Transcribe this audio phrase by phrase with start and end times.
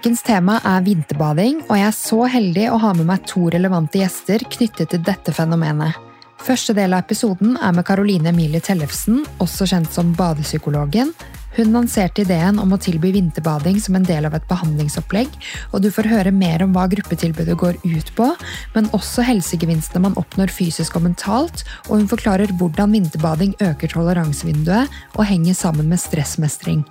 [0.00, 3.98] Ukens tema er vinterbading, og jeg er så heldig å ha med meg to relevante
[4.00, 5.98] gjester knyttet til dette fenomenet.
[6.40, 11.12] Første del av episoden er med Caroline Emilie Tellefsen, også kjent som Badepsykologen.
[11.58, 15.36] Hun lanserte ideen om å tilby vinterbading som en del av et behandlingsopplegg,
[15.74, 18.30] og du får høre mer om hva gruppetilbudet går ut på,
[18.72, 25.00] men også helsegevinstene man oppnår fysisk og mentalt, og hun forklarer hvordan vinterbading øker toleransevinduet
[25.18, 26.86] og henger sammen med stressmestring.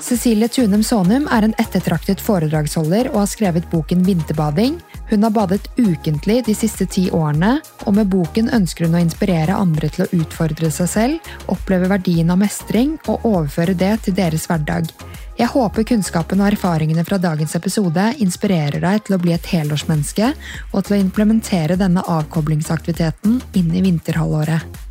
[0.00, 4.78] Cecilie Tunem Sonum er en ettertraktet foredragsholder og har skrevet boken Vinterbading.
[5.10, 9.58] Hun har badet ukentlig de siste ti årene, og med boken ønsker hun å inspirere
[9.58, 14.48] andre til å utfordre seg selv, oppleve verdien av mestring og overføre det til deres
[14.48, 14.88] hverdag.
[15.40, 20.34] Jeg håper kunnskapen og erfaringene fra dagens episode inspirerer deg til å bli et helårsmenneske
[20.72, 24.89] og til å implementere denne avkoblingsaktiviteten inn i vinterhalvåret.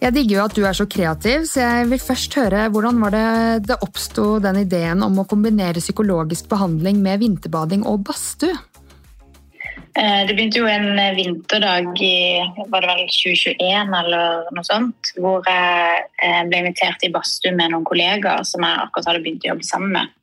[0.00, 3.12] Jeg digger jo at du er så kreativ, så jeg vil først høre hvordan var
[3.12, 3.28] det
[3.68, 8.56] det oppsto den ideen om å kombinere psykologisk behandling med vinterbading og badstue?
[9.98, 12.38] Eh, det begynte jo en vinterdag i
[12.70, 17.74] var det vel 2021 eller noe sånt, hvor jeg eh, ble invitert i badstue med
[17.74, 20.16] noen kollegaer som jeg akkurat hadde begynt å jobbe sammen med.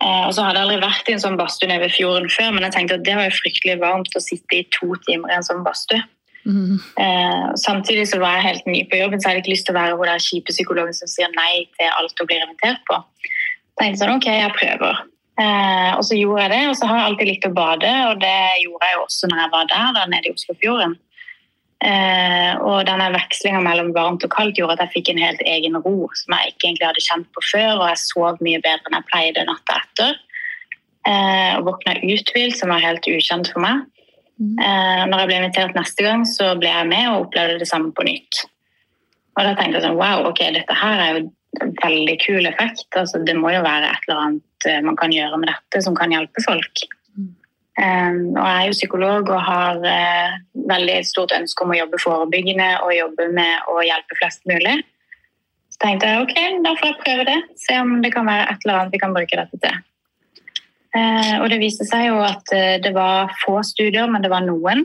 [0.00, 2.64] Eh, og så hadde jeg aldri vært i en sånn badstue ved fjorden før, men
[2.68, 5.48] jeg tenkte at det var jo fryktelig varmt å sitte i to timer i en
[5.50, 6.00] sånn badstue.
[6.46, 9.78] Eh, samtidig så var jeg helt ny på jobben, så jeg ikke lyst til å
[9.78, 12.98] være hun der kjipe psykologen som sier nei til alt hun blir invitert på.
[13.22, 15.04] Jeg tenkte sånn, ok, jeg prøver.
[15.40, 18.20] Eh, og så gjorde jeg det, og så har jeg alltid likt å bade, og
[18.20, 20.98] det gjorde jeg jo også når jeg var der, der nede i Oslofjorden.
[21.82, 25.78] Eh, og denne vekslinga mellom varmt og kaldt gjorde at jeg fikk en helt egen
[25.82, 28.98] ro som jeg ikke egentlig hadde kjent på før, og jeg sov mye bedre enn
[29.00, 30.20] jeg pleide natta etter.
[31.10, 33.82] Eh, og våkna uthvilt, som var helt ukjent for meg.
[34.42, 37.92] Eh, når jeg ble invitert neste gang, så ble jeg med og opplevde det samme
[37.94, 38.42] på nytt.
[39.36, 41.20] Og da tenkte jeg sånn Wow, ok, dette her er jo
[41.62, 42.88] en veldig kul effekt.
[42.98, 45.96] Altså, det må jo være et eller annet eh, man kan gjøre med dette som
[45.98, 46.84] kan hjelpe folk.
[47.72, 50.34] Um, og jeg er jo psykolog og har uh,
[50.68, 54.74] veldig stort ønske om å jobbe forebyggende og jobbe med å hjelpe flest mulig.
[55.72, 56.34] Så tenkte jeg ok,
[56.66, 57.38] da får jeg prøve det.
[57.62, 59.80] Se om det kan være et eller annet vi kan bruke dette til.
[60.92, 64.44] Eh, og det viste seg jo at eh, det var få studier, men det var
[64.44, 64.84] noen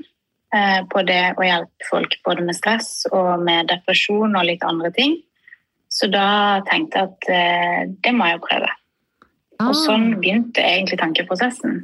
[0.56, 4.94] eh, på det å hjelpe folk både med stress og med depresjon og litt andre
[4.96, 5.17] ting.
[5.91, 8.72] Så da tenkte jeg at det må jeg jo prøve.
[9.57, 9.78] Og ah.
[9.78, 11.79] sånn begynte egentlig tankeprosessen.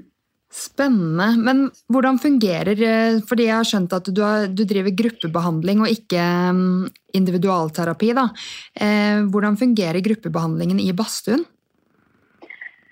[0.53, 1.31] Spennende.
[1.41, 2.77] Men hvordan fungerer
[3.25, 6.83] Fordi jeg har skjønt at du, har, du driver gruppebehandling og ikke mm,
[7.17, 8.11] individualterapi.
[8.19, 8.27] Da.
[9.33, 11.47] Hvordan fungerer gruppebehandlingen i badstuen?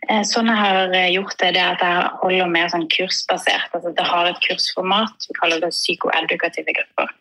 [0.10, 3.74] Eh, sånn jeg har eh, gjort det, det er at jeg holder mer sånn kursbasert.
[3.76, 5.28] altså Det har et kursformat.
[5.30, 7.12] Vi kaller det psykoedukative grupper.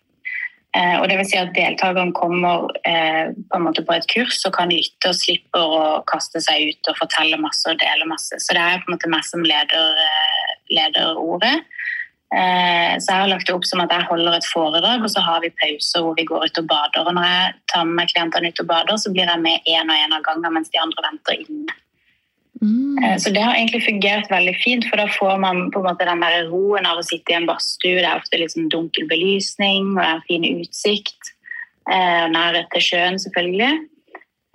[0.79, 4.55] Eh, og det vil si at Deltakerne kommer på en måte på et kurs og
[4.57, 8.39] kan lytte og slipper å kaste seg ut og fortelle masse og dele masse.
[8.39, 10.01] Så det er på en måte meg som leder,
[10.71, 11.59] leder ordet.
[12.31, 15.43] Så jeg har lagt det opp som at jeg holder et foredrag, og så har
[15.43, 17.03] vi pauser hvor vi går ut og bader.
[17.03, 20.07] Og når jeg tar med klientene ut og bader, så blir jeg med én og
[20.07, 21.81] én av gangen mens de andre venter inne.
[22.61, 22.99] Mm.
[23.05, 26.09] Eh, så det har egentlig fungert veldig fint, for da får man på en måte
[26.09, 28.01] den der roen av å sitte i en badstue.
[28.01, 31.33] Det er ofte liksom dunkel belysning, og det er fin utsikt.
[31.91, 33.87] Eh, nærhet til sjøen, selvfølgelig.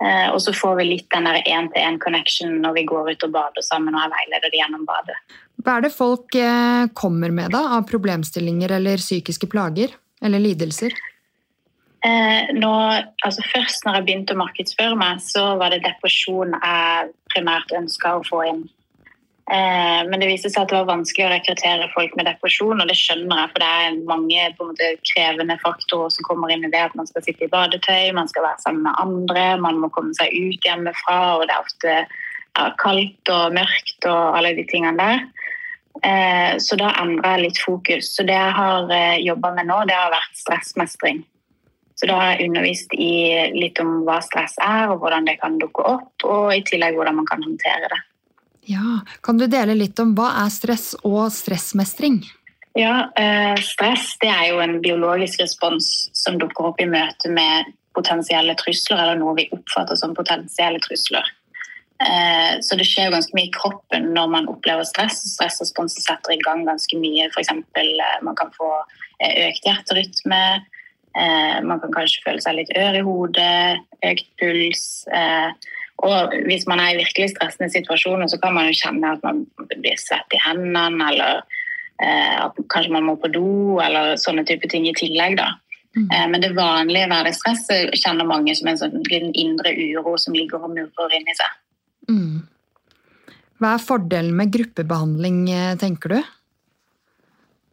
[0.04, 3.64] Eh, og så får vi litt den der én-til-én-connection når vi går ut og bader
[3.64, 5.18] sammen og er veileder gjennom badet.
[5.64, 6.36] Hva er det folk
[6.94, 10.92] kommer med da, av problemstillinger eller psykiske plager eller lidelser?
[12.06, 12.72] Eh, nå,
[13.24, 18.16] altså først når jeg begynte å markedsføre meg, så var det depresjon jeg primært ønska
[18.16, 18.64] å få inn.
[19.50, 22.88] Eh, men det viste seg at det var vanskelig å rekruttere folk med depresjon, og
[22.90, 26.82] det skjønner jeg, for det er mange måte, krevende faktorer som kommer inn i det.
[26.88, 30.16] At man skal sitte i badetøy, man skal være sammen med andre, man må komme
[30.18, 34.98] seg ut hjemmefra, og det er ofte ja, kaldt og mørkt og alle de tingene
[34.98, 35.22] der.
[36.02, 38.10] Eh, så da endra jeg litt fokus.
[38.16, 41.22] Så det jeg har eh, jobba med nå, det har vært stressmestring.
[41.96, 43.12] Så da har jeg undervist i
[43.56, 47.16] litt om hva stress er, og hvordan det kan dukke opp, og i tillegg hvordan
[47.22, 48.02] man kan håndtere det.
[48.66, 52.20] Ja, Kan du dele litt om hva er stress og stressmestring?
[52.76, 57.70] Ja, eh, Stress det er jo en biologisk respons som dukker opp i møte med
[57.96, 61.24] potensielle trusler, eller noe vi oppfatter som potensielle trusler.
[62.04, 65.22] Eh, så det skjer ganske mye i kroppen når man opplever stress.
[65.32, 67.30] Stressresponsen setter i gang ganske mye.
[67.30, 67.54] F.eks.
[67.80, 68.68] Eh, man kan få
[69.24, 70.42] økt hjerterytme,
[71.64, 74.84] man kan kanskje føle seg litt ør i hodet, økt puls.
[75.08, 75.50] Eh,
[76.06, 79.44] og hvis man er i virkelig stressende situasjoner, så kan man jo kjenne at man
[79.72, 81.40] blir svett i hendene, eller
[82.04, 85.38] eh, at kanskje man må på do, eller sånne type ting i tillegg.
[85.40, 85.54] da.
[85.96, 86.10] Mm.
[86.34, 90.74] Men det vanlige hverdagsstresset kjenner mange som en sånn liten indre uro som ligger og
[90.74, 91.54] murrer inni seg.
[92.12, 92.44] Mm.
[93.56, 96.18] Hva er fordelen med gruppebehandling, eh, tenker du?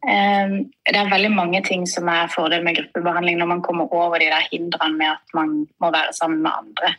[0.04, 4.20] Um, det er veldig mange ting som er fordel med gruppebehandling når man kommer over
[4.20, 6.90] de der hindrene med at man må være sammen med andre.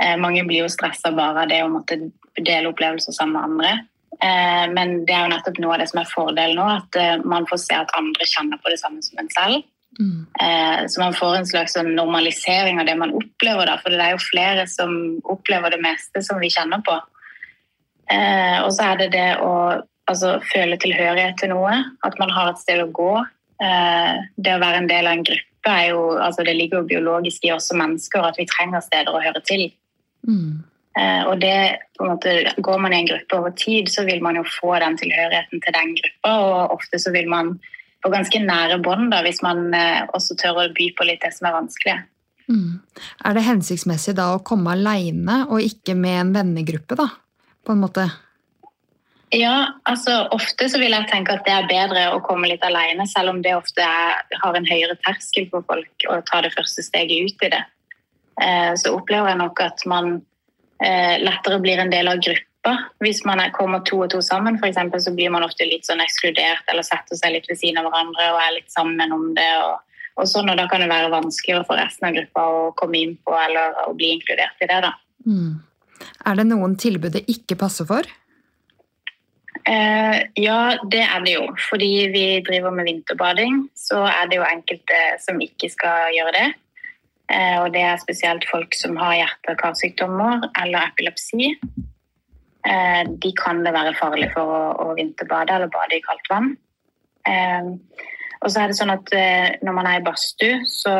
[0.00, 2.00] Uh, mange blir jo stressa bare av det å måtte
[2.40, 3.74] dele opplevelser sammen med andre.
[4.14, 7.28] Uh, men det er jo nettopp noe av det som er fordelen nå, at uh,
[7.28, 9.70] man får se at andre kjenner på det samme som en selv.
[9.94, 10.26] Mm.
[10.90, 14.16] Så man får en slags sånn normalisering av det man opplever, da, for det er
[14.16, 14.90] jo flere som
[15.30, 16.96] opplever det meste som vi kjenner på.
[18.16, 19.52] Og så er det det å
[20.10, 21.80] altså, føle tilhørighet til noe.
[22.06, 23.14] At man har et sted å gå.
[23.64, 26.90] Eh, det å være en del av en gruppe er jo, altså, det ligger jo
[26.92, 29.68] biologisk i oss som mennesker at vi trenger steder å høre til.
[30.28, 30.64] Mm.
[30.94, 31.54] Eh, og det,
[32.00, 35.62] måte, Går man i en gruppe over tid, så vil man jo få den tilhørigheten
[35.62, 36.34] til den gruppa.
[36.34, 37.56] Og ofte så vil man
[38.04, 41.48] få ganske nære bånd hvis man eh, også tør å by på litt det som
[41.48, 41.96] er vanskelig.
[42.44, 42.82] Mm.
[43.24, 47.08] Er det hensiktsmessig da å komme aleine og ikke med en vennegruppe, da?
[47.64, 48.04] På en måte?
[49.34, 49.54] Ja,
[49.88, 53.32] altså ofte så vil jeg tenke at det er bedre å komme litt alene, selv
[53.32, 57.26] om det ofte er, har en høyere terskel for folk å ta det første steget
[57.26, 57.62] ut i det.
[58.42, 60.16] Eh, så opplever jeg nok at man
[60.84, 62.76] eh, lettere blir en del av gruppa.
[63.02, 65.86] Hvis man er, kommer to og to sammen, for eksempel, så blir man ofte litt
[65.88, 69.28] sånn ekskludert eller setter seg litt ved siden av hverandre og er litt sammen om
[69.36, 69.50] det.
[69.66, 73.02] Og, og sånn, og Da kan det være vanskeligere for resten av gruppa å komme
[73.02, 74.82] inn på eller å bli inkludert i det.
[74.86, 74.94] da.
[75.26, 75.58] Mm.
[76.26, 78.06] Er det noen tilbud det ikke passer for?
[79.64, 80.58] Eh, ja,
[80.92, 81.46] det er det jo.
[81.70, 86.48] Fordi vi driver med vinterbading, så er det jo enkelte som ikke skal gjøre det.
[87.32, 91.54] Eh, og det er spesielt folk som har hjerte- og karsykdommer eller epilepsi.
[92.64, 96.52] Eh, de kan det være farlig for å, å vinterbade eller bade i kaldt vann.
[97.28, 97.72] Eh,
[98.44, 100.96] og så er det sånn at eh, når man er i badstue, så,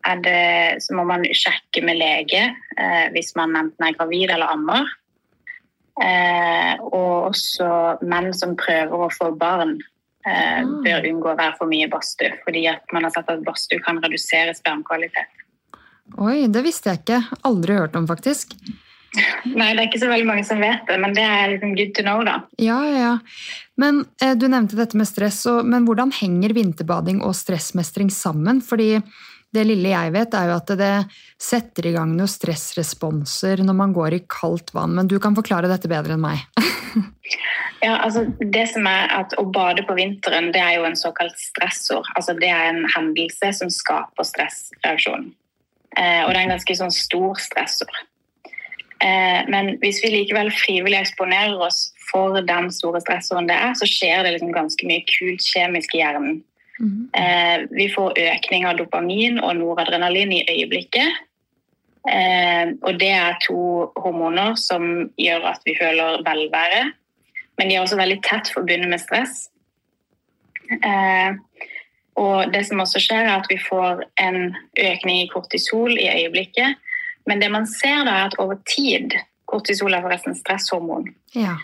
[0.00, 4.88] så må man sjekke med lege eh, hvis man enten er gravid eller ammer.
[6.00, 7.70] Eh, og også
[8.06, 9.76] menn som prøver å få barn,
[10.26, 10.76] eh, ah.
[10.84, 12.36] bør unngå å være for mye badstue.
[12.46, 15.42] Fordi man har sett at badstue kan redusere spermkvalitet.
[16.18, 17.20] Oi, det visste jeg ikke.
[17.46, 18.56] Aldri hørt om, faktisk.
[19.58, 21.92] Nei, det er ikke så veldig mange som vet det, men det er liksom good
[21.96, 22.36] to know, da.
[22.62, 23.16] Ja, ja.
[23.80, 28.62] Men eh, Du nevnte dette med stress, og, men hvordan henger vinterbading og stressmestring sammen?
[28.64, 28.96] Fordi
[29.54, 30.92] det lille jeg vet, er jo at det
[31.40, 34.94] setter i gang noen stressresponser når man går i kaldt vann.
[34.94, 36.44] Men du kan forklare dette bedre enn meg.
[37.86, 41.38] ja, altså det som er at Å bade på vinteren det er jo en såkalt
[41.38, 42.06] stressord.
[42.14, 45.32] Altså Det er en hendelse som skaper stressreaksjon.
[45.98, 47.98] Eh, og det er en ganske sånn stor stressord.
[49.02, 53.88] Eh, men hvis vi likevel frivillig eksponerer oss for den store stressoren det er, så
[53.88, 56.38] skjer det liksom ganske mye kult kjemisk i hjernen
[56.80, 57.68] Mm.
[57.76, 61.18] vi får økning av dopamin og noradrenalin i øyeblikket.
[62.08, 66.82] Eh, og det er to hormoner som gjør at vi føler velvære.
[67.58, 69.50] Men de er også veldig tett forbundet med stress.
[70.70, 71.36] Eh,
[72.20, 76.80] og det som også skjer, er at vi får en økning i kortisol i øyeblikket.
[77.28, 79.18] Men det man ser da, er at over tid
[79.50, 81.08] Kortisol er forresten stresshormon.
[81.34, 81.56] Ja.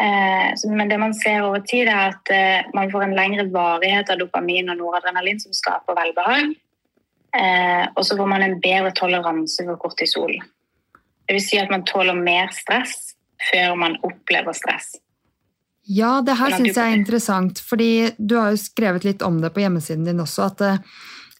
[0.00, 4.10] Eh, men det man ser over tid, er at eh, man får en lengre varighet
[4.12, 6.54] av dopamin og noradrenalin som skaper velbehag.
[7.36, 10.34] Eh, og så får man en bedre toleranse for kortisol.
[11.28, 13.14] Det vil si at man tåler mer stress
[13.50, 14.94] før man opplever stress.
[15.88, 19.50] Ja, det her syns jeg er interessant, fordi du har jo skrevet litt om det
[19.54, 20.46] på hjemmesiden din også.
[20.52, 20.86] at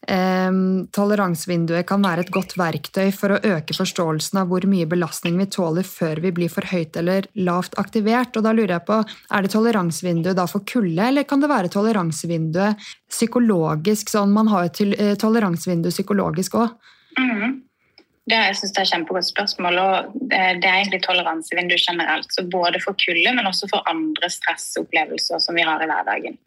[0.02, 5.46] toleransevinduet kan være et godt verktøy for å øke forståelsen av hvor mye belastning vi
[5.46, 8.34] tåler før vi blir for høyt eller lavt aktivert.
[8.36, 8.98] Og da lurer jeg på,
[9.30, 12.76] Er det toleransevinduet da for kulde, eller kan det være toleransevinduet
[13.08, 14.10] psykologisk?
[14.10, 16.74] sånn Man har jo eh, toleransevindu psykologisk òg.
[17.18, 17.62] Mm.
[18.26, 19.78] Det, jeg synes det er kjempegodt spørsmål.
[19.78, 22.26] og Det er egentlig toleransevindu generelt.
[22.30, 26.38] så Både for kulde, men også for andre stressopplevelser som vi har i hverdagen.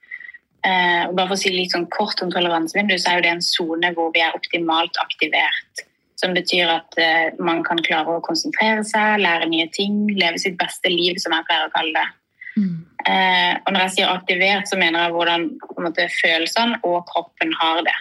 [0.66, 3.46] Eh, bare for å si litt sånn kort om toleransevinduet, så er jo det en
[3.46, 5.86] sone hvor vi er optimalt aktivert.
[6.18, 10.58] Som betyr at eh, man kan klare å konsentrere seg, lære nye ting, leve sitt
[10.58, 12.08] beste liv, som jeg pleier å kalle det.
[12.56, 12.76] Mm.
[13.06, 15.48] Eh, og når jeg sier aktivert, så mener jeg hvordan
[15.86, 17.98] måte, følelsene og kroppen har det.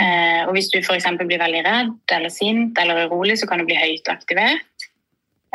[0.00, 1.06] Eh, og Hvis du f.eks.
[1.20, 4.88] blir veldig redd eller sint eller urolig, så kan du bli høyt aktivert.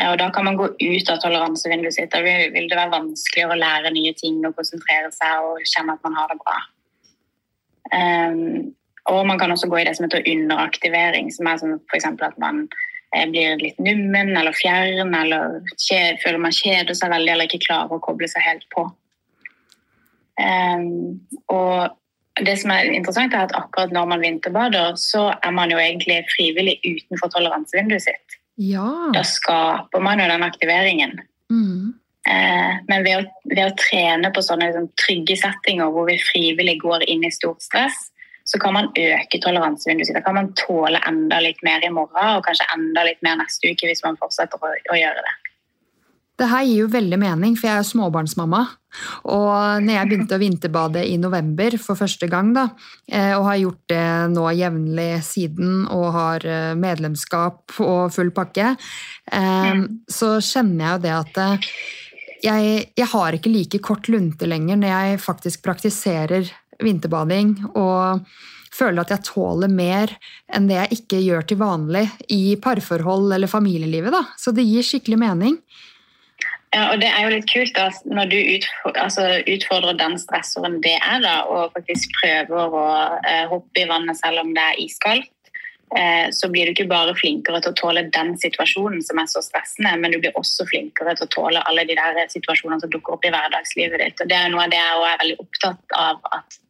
[0.02, 2.12] Eh, og Da kan man gå ut av toleransevinduet sitt.
[2.12, 6.04] Da vil det være vanskeligere å lære nye ting og konsentrere seg og kjenne at
[6.06, 6.58] man har det bra.
[7.88, 8.76] Um,
[9.08, 12.06] og man kan også gå i det som heter underaktivering, som er som f.eks.
[12.06, 12.66] at man
[13.16, 15.62] eh, blir litt nummen eller fjern, eller
[16.24, 18.84] føler man kjeder seg veldig eller ikke klarer å koble seg helt på.
[20.38, 21.96] Um, og
[22.46, 26.20] det som er interessant er at akkurat når man vinterbader, så er man jo egentlig
[26.36, 28.37] frivillig utenfor toleransevinduet sitt.
[28.58, 28.90] Ja.
[29.14, 31.20] Da skaper man jo den aktiveringen.
[31.54, 31.94] Mm.
[32.28, 36.80] Eh, men ved å, ved å trene på sånne liksom, trygge settinger hvor vi frivillig
[36.82, 38.10] går inn i stort stress,
[38.48, 40.16] så kan man øke toleransevinduet.
[40.16, 43.72] Da kan man tåle enda litt mer i morgen og kanskje enda litt mer neste
[43.72, 45.36] uke hvis man fortsetter å, å gjøre det.
[46.38, 48.62] Det her gir jo veldig mening, for jeg er småbarnsmamma.
[49.34, 52.68] Og når jeg begynte å vinterbade i november for første gang, da,
[53.10, 58.76] eh, og har gjort det nå jevnlig siden og har eh, medlemskap og full pakke,
[59.34, 59.88] mm.
[60.10, 61.42] så kjenner jeg jo det at
[62.44, 66.52] jeg, jeg har ikke like kort lunte lenger når jeg faktisk praktiserer
[66.84, 68.28] vinterbading og
[68.78, 70.14] føler at jeg tåler mer
[70.54, 74.14] enn det jeg ikke gjør til vanlig i parforhold eller familielivet.
[74.14, 74.24] Da.
[74.38, 75.58] Så det gir skikkelig mening.
[76.76, 80.82] Ja, og Det er jo litt kult da, når du utfordrer, altså, utfordrer den stressoren
[80.84, 82.86] det er, da, og faktisk prøver å
[83.24, 85.32] eh, hoppe i vannet selv om det er iskaldt.
[85.96, 89.40] Eh, så blir du ikke bare flinkere til å tåle den situasjonen som er så
[89.46, 93.16] stressende, men du blir også flinkere til å tåle alle de der situasjonene som dukker
[93.16, 94.24] opp i hverdagslivet ditt.
[94.24, 96.24] Og Det er noe av det jeg er veldig opptatt av.
[96.36, 96.64] at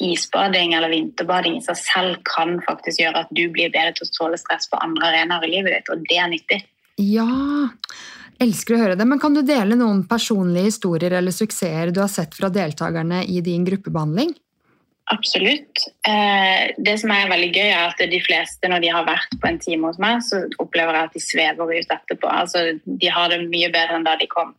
[0.00, 4.12] isbading eller vinterbading i seg selv kan faktisk gjøre at du blir bedre til å
[4.16, 6.60] tåle stress på andre arenaer i livet ditt, og det er nyttig.
[7.00, 7.24] Ja,
[8.40, 9.06] elsker å høre det.
[9.08, 13.42] Men kan du dele noen personlige historier eller suksesser du har sett fra deltakerne i
[13.44, 14.32] din gruppebehandling?
[15.10, 15.88] Absolutt.
[16.06, 19.48] Eh, det som er veldig gøy, er at de fleste, når de har vært på
[19.48, 22.30] en time hos meg, så opplever jeg at de svever ut etterpå.
[22.30, 24.54] Altså, de har det mye bedre enn da de kom.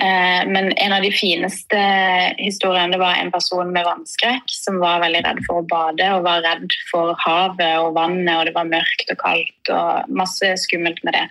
[0.00, 1.80] Eh, men en av de fineste
[2.38, 6.24] historiene det var en person med vannskrekk som var veldig redd for å bade og
[6.24, 11.00] var redd for havet og vannet, og det var mørkt og kaldt og masse skummelt
[11.04, 11.26] med det.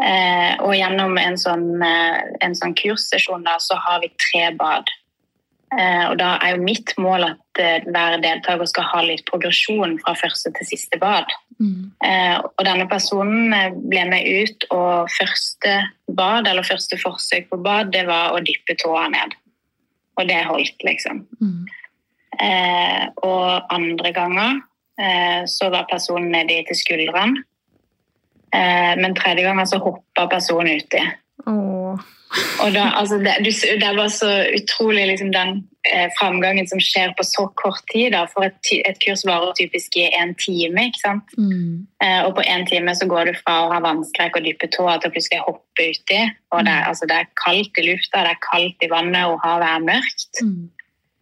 [0.00, 4.88] Eh, og gjennom en sånn, eh, en sånn kurssesjon da, så har vi tre bad.
[5.70, 10.50] Og da er jo mitt mål at hver deltaker skal ha litt progresjon fra første
[10.56, 11.30] til siste bad.
[11.60, 11.90] Mm.
[12.00, 15.74] Eh, og denne personen eh, ble med ut, og første
[16.08, 19.36] bad, eller første forsøk på bad, det var å dyppe tåa ned.
[20.16, 21.22] Og det holdt, liksom.
[21.40, 21.68] Mm.
[22.40, 24.60] Eh, og andre ganger
[25.00, 27.44] eh, så var personen nedi til skuldrene.
[28.54, 31.02] Eh, men tredje gangen så hoppa personen uti.
[31.46, 32.00] Oh.
[32.62, 33.32] Og da, altså, det,
[33.82, 35.56] det, var så utrolig liksom, den
[35.90, 38.12] eh, framgangen som skjer på så kort tid.
[38.14, 40.86] Da, for et, et, kurs varer typisk i en time.
[40.90, 41.34] ikke sant?
[41.38, 41.86] Mm.
[42.04, 44.98] Eh, og på én time så går du fra å ha vannskrekk og dyppe tåa
[45.00, 46.20] til å plutselig hoppe uti.
[46.54, 46.86] Og det, mm.
[46.92, 50.44] altså, det, er kaldt i lufta, det er kaldt i vannet, og havet er mørkt.
[50.44, 50.68] Mm.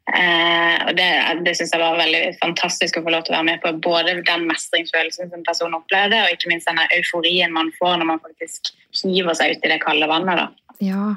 [0.08, 1.08] Eh, og Det,
[1.44, 3.74] det syns jeg var veldig fantastisk å få lov til å være med på.
[3.84, 8.22] Både den mestringsfølelsen som personen opplevde, og ikke minst den euforien man får når man
[8.24, 8.72] faktisk
[9.02, 10.44] hiver seg ut i det kalde vannet.
[10.44, 10.76] da.
[10.84, 11.08] Ja,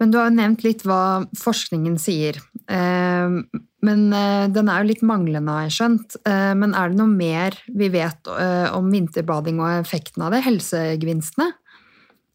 [0.00, 2.40] men du har jo nevnt litt hva forskningen sier.
[2.66, 3.36] Eh,
[3.84, 6.16] men eh, den er jo litt manglende, har jeg skjønt.
[6.26, 8.30] Eh, men er det noe mer vi vet
[8.74, 10.42] om vinterbading og effekten av det?
[10.48, 11.52] Helsegevinstene?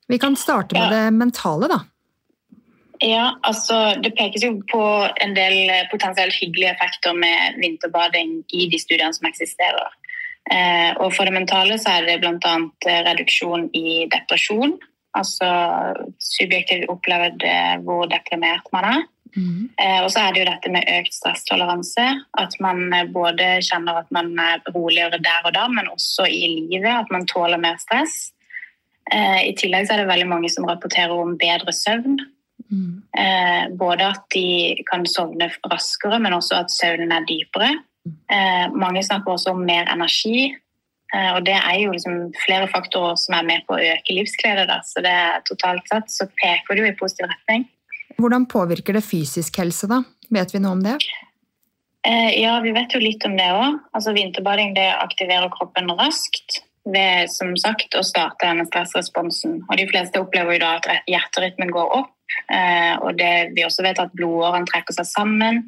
[0.09, 1.83] Vi kan starte med det mentale, da.
[2.99, 4.83] Ja, altså Det pekes jo på
[5.23, 9.93] en del potensielt hyggelige effekter med vinterbading i de studiene som eksisterer.
[10.99, 12.55] og For det mentale så er det bl.a.
[13.07, 14.75] reduksjon i depresjon
[15.15, 15.47] Altså
[16.21, 17.45] subjektivt opplevd
[17.85, 19.07] hvor deprimert man er.
[19.37, 19.69] Mm.
[19.77, 22.07] Eh, og så er det jo dette med økt stresstoleranse.
[22.41, 26.41] At man eh, både kjenner at man er roligere der og da, men også i
[26.55, 26.89] livet.
[26.89, 28.31] At man tåler mer stress.
[29.11, 32.19] Eh, I tillegg så er det veldig mange som rapporterer om bedre søvn.
[32.69, 33.01] Mm.
[33.17, 37.71] Eh, både at de kan sovne raskere, men også at søvnen er dypere.
[38.05, 38.17] Mm.
[38.35, 40.51] Eh, mange snakker også om mer energi.
[41.15, 44.79] Eh, og det er jo liksom flere faktorer som er med på å øke livsglede.
[44.85, 47.65] Så det er totalt sett så peker det jo i positiv retning.
[48.19, 50.03] Hvordan påvirker det fysisk helse, da?
[50.33, 50.99] Vet vi noe om det?
[52.07, 53.79] Eh, ja, vi vet jo litt om det òg.
[53.97, 59.59] Altså, vinterbading det aktiverer kroppen raskt ved som sagt, å starte denne stressresponsen.
[59.67, 62.15] Og De fleste opplever jo da at hjerterytmen går opp.
[62.53, 65.63] Eh, og det, vi også vet at blodårene trekker seg sammen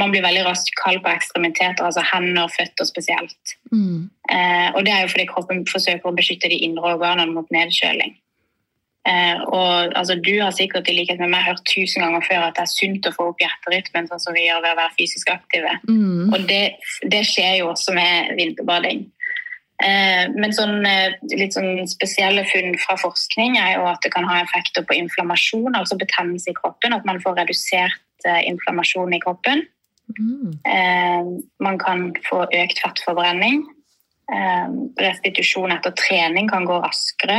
[0.00, 3.54] man blir veldig raskt kald på ekstremiteter, altså hender og føtter spesielt.
[3.72, 4.08] Mm.
[4.30, 8.16] Eh, og det er jo fordi kroppen forsøker å beskytte de indre organene mot nedkjøling.
[9.08, 12.56] Eh, og altså, Du har sikkert i likhet med meg hørt tusen ganger før at
[12.56, 15.32] det er sunt å få opp hjerterytmen, sånn som vi gjør ved å være fysisk
[15.34, 15.74] aktive.
[15.88, 16.30] Mm.
[16.30, 16.62] Og det,
[17.02, 19.04] det, skjer jo også med vinterbading.
[19.82, 24.26] Eh, men sånn, eh, litt sånn spesielle funn fra forskning er jo at det kan
[24.28, 26.94] ha effekter på inflammasjon, altså betennelse i kroppen.
[26.94, 29.66] At man får redusert eh, inflammasjon i kroppen.
[30.12, 30.58] Mm.
[31.62, 33.62] Man kan få økt fettforbrenning.
[35.00, 37.38] Restitusjon etter trening kan gå raskere.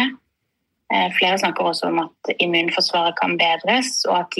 [1.20, 4.40] Flere snakker også om at immunforsvaret kan bedres, og at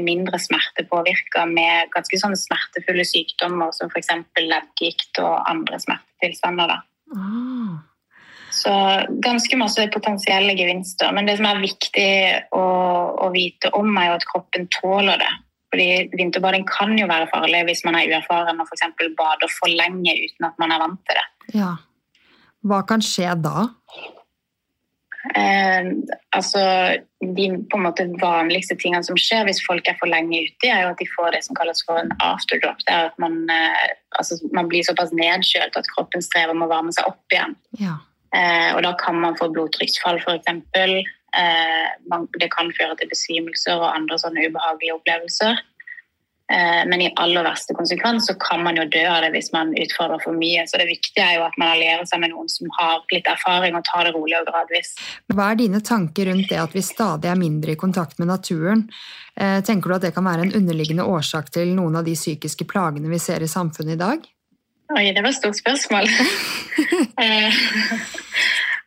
[0.00, 4.14] mindre smerte smertepåvirka med ganske sånne smertefulle sykdommer som f.eks.
[4.38, 6.78] leddgikt og andre smertetilstander.
[8.54, 8.72] Så
[9.24, 11.10] ganske masse potensielle gevinster.
[11.14, 12.10] Men det som er viktig
[12.54, 12.66] å,
[13.26, 15.32] å vite om, er jo at kroppen tåler det.
[15.74, 18.86] Fordi Vinterbading kan jo være farlig hvis man er uerfaren og f.eks.
[19.18, 21.26] bader for lenge uten at man er vant til det.
[21.58, 21.72] Ja.
[22.64, 23.66] Hva kan skje da?
[25.32, 25.86] Eh,
[26.36, 26.60] altså,
[27.36, 30.84] De på en måte vanligste tingene som skjer hvis folk er for lenge ute, er
[30.84, 32.82] jo at de får det som kalles for en afterdrop.
[32.84, 36.74] Det er at man, eh, altså, man blir såpass nedkjølt at kroppen strever med å
[36.74, 37.56] varme seg opp igjen.
[37.80, 37.96] Ja.
[38.36, 40.50] Eh, og da kan man få blodtrykksfall, f.eks.
[41.34, 41.86] Eh,
[42.38, 45.62] det kan føre til besvimelser og andre sånne ubehagelige opplevelser.
[46.52, 49.72] Eh, men i aller verste konsekvens så kan man jo dø av det hvis man
[49.80, 50.66] utfordrer for mye.
[50.68, 53.72] Så det viktige er jo at man allierer seg med noen som har litt erfaring
[53.78, 54.88] og tar det rolig og gradvis.
[55.32, 58.80] Hva er dine tanker rundt det at vi stadig er mindre i kontakt med naturen?
[59.40, 62.64] Eh, tenker du at det kan være en underliggende årsak til noen av de psykiske
[62.68, 64.18] plagene vi ser i samfunnet i dag?
[64.94, 66.06] Oi, det var et stort spørsmål.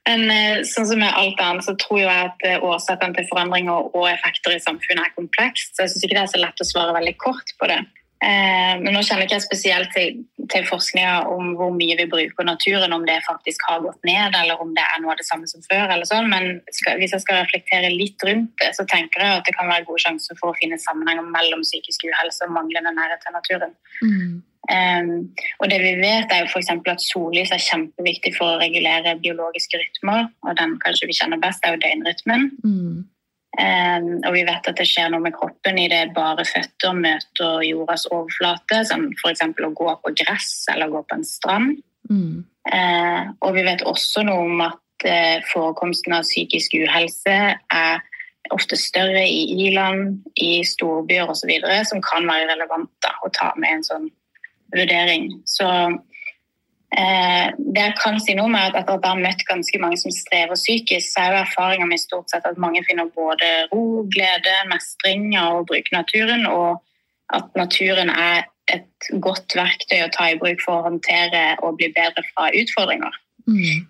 [0.07, 3.91] Men eh, sånn som med alt annet, så tror jeg at eh, årsakene til forandringer
[3.91, 5.75] og effekter i samfunnet er komplekst.
[5.75, 7.81] Så jeg syns ikke det er så lett å svare veldig kort på det.
[8.17, 12.47] Eh, men nå kjenner jeg ikke spesielt til, til forskninga om hvor mye vi bruker
[12.47, 15.49] naturen, om det faktisk har gått ned, eller om det er noe av det samme
[15.51, 15.85] som før.
[15.85, 16.31] eller sånn.
[16.31, 19.69] Men skal, hvis jeg skal reflektere litt rundt det, så tenker jeg at det kan
[19.69, 23.75] være gode sjanser for å finne sammenhenger mellom psykisk uhelse og manglende nærhet til naturen.
[24.01, 24.37] Mm.
[24.67, 25.29] Um,
[25.61, 29.79] og det vi vet er jo for at Sollys er kjempeviktig for å regulere biologiske
[29.79, 30.27] rytmer.
[30.43, 32.49] Og den kanskje vi kjenner best, er jo døgnrytmen.
[32.65, 33.05] Mm.
[33.57, 37.63] Um, og vi vet at det skjer noe med kroppen i det bare føtter møter
[37.65, 39.45] jordas overflate, som f.eks.
[39.47, 41.79] å gå på gress eller gå på en strand.
[42.11, 42.43] Mm.
[42.67, 48.05] Uh, og vi vet også noe om at uh, forekomsten av psykisk uhelse er
[48.53, 51.51] ofte større i i-land, i storbyer osv.,
[51.87, 54.07] som kan være relevant da, å ta med en sånn
[54.75, 55.29] vurdering.
[55.47, 55.67] Så
[56.97, 59.99] eh, det jeg kan si noe med at etter at jeg har møtt ganske mange
[60.01, 64.03] som strever psykisk, så er jo erfaringa mi stort sett at mange finner både ro,
[64.13, 66.83] glede, mestring av å bruke naturen, og
[67.35, 71.91] at naturen er et godt verktøy å ta i bruk for å håndtere og bli
[71.95, 73.13] bedre fra utfordringer.
[73.47, 73.85] Mm.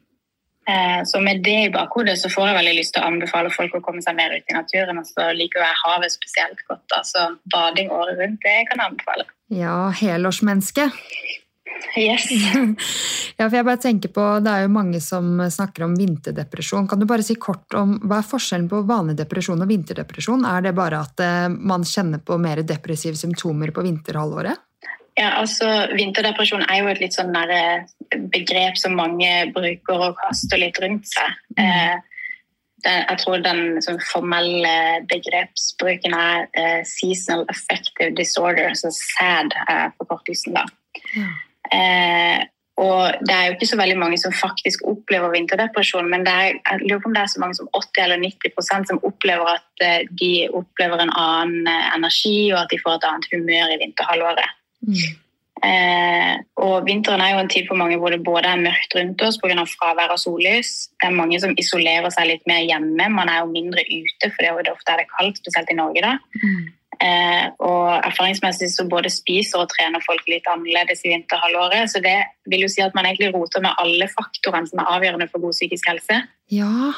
[0.70, 3.78] Eh, så med det i bakhodet så får jeg veldig lyst til å anbefale folk
[3.78, 5.00] å komme seg mer ut i naturen.
[5.00, 6.86] Og så liker jeg havet spesielt godt.
[6.98, 9.28] Altså bading året rundt, det kan jeg anbefale.
[9.48, 10.90] Ja, helårsmenneske.
[11.98, 12.26] Yes.
[13.38, 16.88] ja, for jeg bare tenker på, Det er jo mange som snakker om vinterdepresjon.
[16.88, 20.46] Kan du bare si kort om Hva er forskjellen på vanlig depresjon og vinterdepresjon?
[20.46, 24.64] Er det bare at eh, man kjenner på mer depressive symptomer på vinterhalvåret?
[25.18, 25.66] Ja, altså
[25.98, 27.88] Vinterdepresjon er jo et litt sånn eh,
[28.30, 31.40] begrep som mange bruker og kaster litt rundt seg.
[31.58, 32.04] Mm.
[32.86, 34.74] Jeg tror den sånn, formelle
[35.10, 40.60] begrepsbruken er uh, seasonal affective disorder, så SAD er forkortelsen.
[40.60, 40.68] da.
[41.16, 41.32] Ja.
[41.74, 42.46] Uh,
[42.78, 46.60] og det er jo ikke så veldig mange som faktisk opplever vinterdepresjon, men det er,
[46.62, 49.86] jeg lurer på om det er så mange som 80 eller 90% som opplever at
[49.88, 54.54] uh, de opplever en annen energi, og at de får et annet humør i vinterhalvåret.
[54.86, 55.18] Mm.
[55.66, 59.22] Eh, og Vinteren er jo en tid for mange hvor det både er mørkt rundt
[59.26, 59.66] oss pga.
[59.72, 60.90] fravær av sollys.
[61.02, 63.10] Det er mange som isolerer seg litt mer hjemme.
[63.14, 66.02] Man er jo mindre ute fordi det ofte er det kaldt, spesielt i Norge.
[66.06, 66.18] da.
[66.44, 66.74] Mm.
[66.98, 71.92] Eh, og erfaringsmessig så både spiser og trener folk litt annerledes i vinterhalvåret.
[71.92, 72.18] Så det
[72.50, 75.58] vil jo si at man egentlig roter med alle faktorene som er avgjørende for god
[75.58, 76.24] psykisk helse.
[76.54, 76.94] Ja,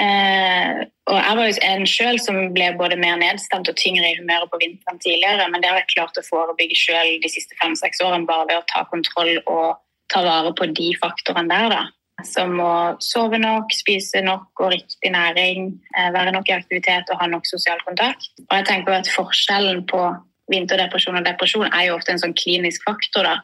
[0.00, 4.16] Eh, og jeg var jo en sjøl som ble både mer nedstemt og tyngre i
[4.18, 8.02] humøret på vinteren tidligere, men det har jeg klart å forebygge sjøl de siste fem-seks
[8.02, 9.76] årene bare ved å ta kontroll og
[10.12, 11.76] ta vare på de faktorene der.
[11.76, 11.84] da.
[12.24, 17.20] Som å sove nok, spise nok og riktig næring, eh, være nok i aktivitet og
[17.20, 18.30] ha nok sosial kontakt.
[18.48, 20.02] Og jeg tenker at Forskjellen på
[20.50, 23.28] vinterdepresjon og depresjon er jo ofte en sånn klinisk faktor.
[23.28, 23.36] da.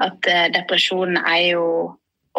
[0.00, 1.64] At eh, depresjon er jo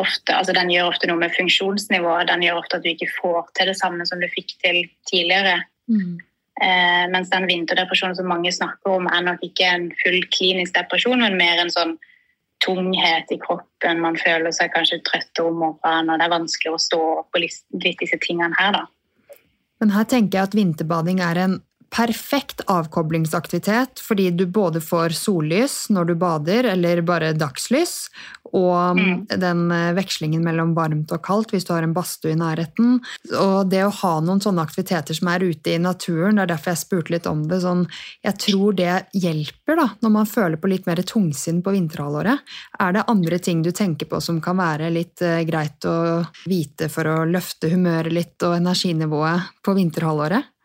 [0.01, 2.29] ofte, altså den gjør ofte noe med funksjonsnivået.
[2.31, 5.61] Den gjør ofte at du ikke får til det samme som du fikk til tidligere.
[5.91, 6.17] mm.
[6.59, 11.21] Eh, mens den vinterdepresjonen som mange snakker om, er nok ikke en full klinisk depresjon,
[11.23, 11.93] men mer en sånn
[12.65, 14.01] tunghet i kroppen.
[14.03, 17.45] Man føler seg kanskje trøtt om morgenen, og det er vanskelig å stå opp og
[17.45, 18.83] litt disse tingene her, da.
[19.79, 21.55] Men her tenker jeg at vinterbading er en
[21.93, 28.09] perfekt avkoblingsaktivitet fordi du både får sollys når du bader, eller bare dagslys,
[28.53, 29.25] og mm.
[29.41, 32.97] den eh, vekslingen mellom varmt og kaldt hvis du har en badstue i nærheten.
[33.37, 36.73] Og det å ha noen sånne aktiviteter som er ute i naturen, det er derfor
[36.73, 37.61] jeg spurte litt om det.
[37.63, 37.85] Sånn,
[38.25, 42.45] jeg tror det hjelper da, når man føler på litt mer tungsinn på vinterhalvåret.
[42.79, 46.89] Er det andre ting du tenker på som kan være litt uh, greit å vite
[46.91, 50.55] for å løfte humøret litt og energinivået på vinterhalvåret?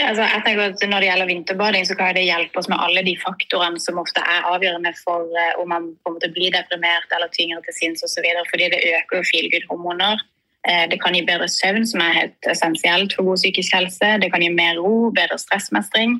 [0.00, 3.02] Altså, jeg tenker at Når det gjelder vinterbading, så kan det hjelpe oss med alle
[3.04, 7.12] de faktorene som ofte er avgjørende for uh, om man kommer til å bli deprimert
[7.12, 8.24] eller tyngre til sinns osv.
[8.48, 10.24] Fordi det øker jo feelgood-hormoner.
[10.64, 14.14] Uh, det kan gi bedre søvn, som er helt essensielt for god psykisk helse.
[14.24, 16.16] Det kan gi mer ro, bedre stressmestring.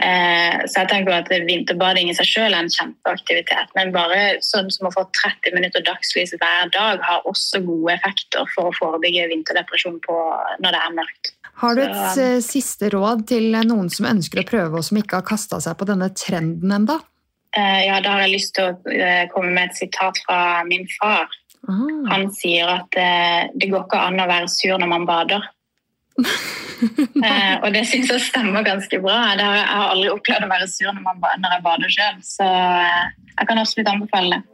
[0.00, 4.72] Uh, så jeg tenker at Vinterbading i seg selv er en kjempeaktivitet, men bare sånn
[4.72, 9.28] som å få 30 minutter dagslys hver dag har også gode effekter for å forebygge
[9.36, 11.33] vinterdepresjon når det er mørkt.
[11.62, 14.98] Har du et så, eh, siste råd til noen som ønsker å prøve, og som
[14.98, 16.98] ikke har kasta seg på denne trenden enda?
[17.54, 21.28] Uh, ja, da har jeg lyst til å komme med et sitat fra min far.
[21.68, 21.84] Ah.
[22.10, 22.90] Han sier at
[23.54, 25.46] det går ikke an å være sur når man bader.
[27.64, 29.14] og det syns jeg stemmer ganske bra.
[29.30, 32.50] Har, jeg har aldri opplevd å være sur når, man, når jeg bader sjøl, så
[32.50, 34.53] jeg kan absolutt anbefale det.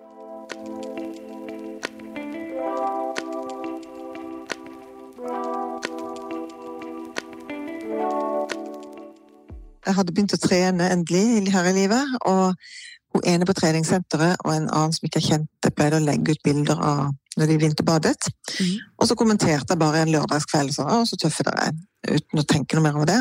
[9.87, 12.17] Jeg hadde begynt å trene endelig her i livet.
[12.29, 12.55] Og
[13.15, 16.45] hun ene på treningssenteret og en annen som ikke jeg kjente, pleide å legge ut
[16.47, 18.31] bilder av når de vinterbadet.
[18.59, 18.77] Mm.
[19.01, 22.77] Og så kommenterte jeg bare en lørdagskveld så, så tøffe dere er, uten å tenke
[22.77, 23.19] noe mer over det.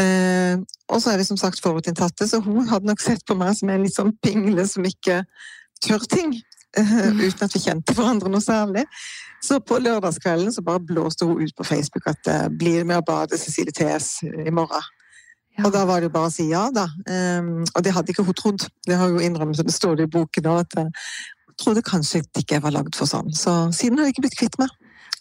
[0.00, 0.56] Eh,
[0.90, 3.70] og så er vi som sagt forutinntatte, så hun hadde nok sett på meg som
[3.70, 5.22] en litt sånn pingle som ikke
[5.84, 6.34] tør ting.
[6.76, 7.22] Eh, mm.
[7.26, 8.84] uten at vi kjente hverandre noe særlig.
[9.44, 13.06] Så på lørdagskvelden så bare blåste hun ut på Facebook at det blir med å
[13.06, 14.84] bade Cecilie TS i morgen.
[15.54, 15.66] Ja.
[15.68, 16.88] Og da var det jo bare å si ja, da.
[17.06, 18.64] Um, og det hadde ikke hun trodd.
[18.86, 20.90] Det har hun innrømmet, det står det i boken òg, at hun
[21.60, 23.30] trodde kanskje ikke jeg var lagd for sånn.
[23.36, 24.72] Så siden har jeg ikke blitt kvitt meg.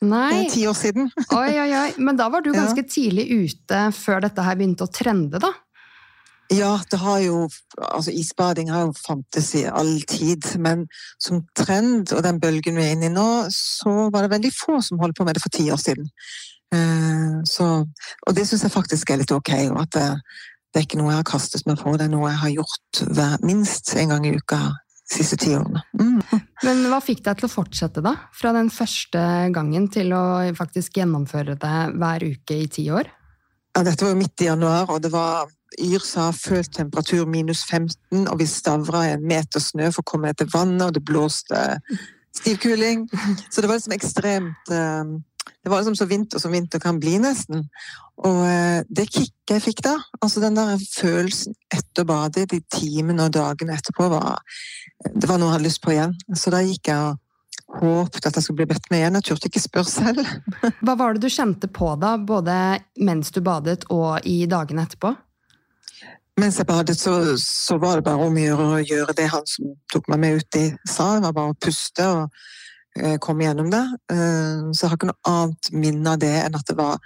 [0.03, 0.47] Nei.
[0.51, 1.11] Ti år siden.
[1.41, 1.91] oi, oi, oi.
[2.01, 2.89] Men da var du ganske ja.
[2.89, 5.53] tidlig ute før dette her begynte å trende, da?
[6.51, 7.37] Ja, det har jo
[7.77, 10.85] altså Isbading har jo fantes i all tid, men
[11.21, 14.81] som trend og den bølgen vi er inne i nå, så var det veldig få
[14.83, 16.09] som holdt på med det for ti år siden.
[16.73, 17.67] Eh, så,
[18.27, 19.51] og det syns jeg faktisk er litt ok.
[19.73, 20.07] og at det,
[20.73, 23.03] det, er ikke noe jeg har kastet meg på, det er noe jeg har gjort
[23.13, 24.61] hver, minst en gang i uka
[25.03, 25.83] de siste ti årene.
[25.99, 26.43] Mm.
[26.63, 28.15] Men hva fikk deg til å fortsette, da?
[28.33, 30.23] Fra den første gangen til å
[30.57, 33.11] faktisk gjennomføre det hver uke i ti år?
[33.73, 37.63] Ja, dette var jo midt i januar, og det var Yr sa følt temperatur minus
[37.65, 41.01] 15, og vi stavra en meter snø for å komme ned til vannet, og det
[41.05, 41.61] blåste
[42.37, 43.07] stivkuling.
[43.49, 45.15] Så det var liksom ekstremt eh,
[45.63, 47.67] det var liksom så vinter som vinter kan bli, nesten.
[48.27, 53.29] Og eh, det kicket jeg fikk da, altså den der følelsen etter badet, de timene
[53.29, 54.41] og dagene etterpå, var,
[55.07, 56.15] det var noe jeg hadde lyst på igjen.
[56.35, 57.21] Så da gikk jeg og
[57.79, 59.19] håpet at jeg skulle bli bedt med igjen.
[59.19, 60.33] Jeg turte ikke spørre selv.
[60.85, 62.57] Hva var det du kjente på da, både
[62.99, 65.13] mens du badet og i dagene etterpå?
[66.41, 69.47] Mens jeg badet, så, så var det bare om å gjøre, å gjøre det han
[69.47, 71.13] som tok meg med ut i, sa.
[71.15, 72.09] Det var bare å puste.
[72.09, 72.51] og
[73.21, 73.83] kom gjennom det.
[74.13, 76.99] Eh, så jeg har ikke noe annet minne av det enn at det var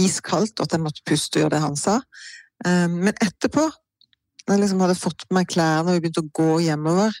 [0.00, 1.98] iskaldt, og at jeg måtte puste og gjøre det han sa.
[2.66, 3.68] Eh, men etterpå,
[4.42, 7.14] da jeg liksom hadde fått på meg klærne og vi begynte å gå hjemover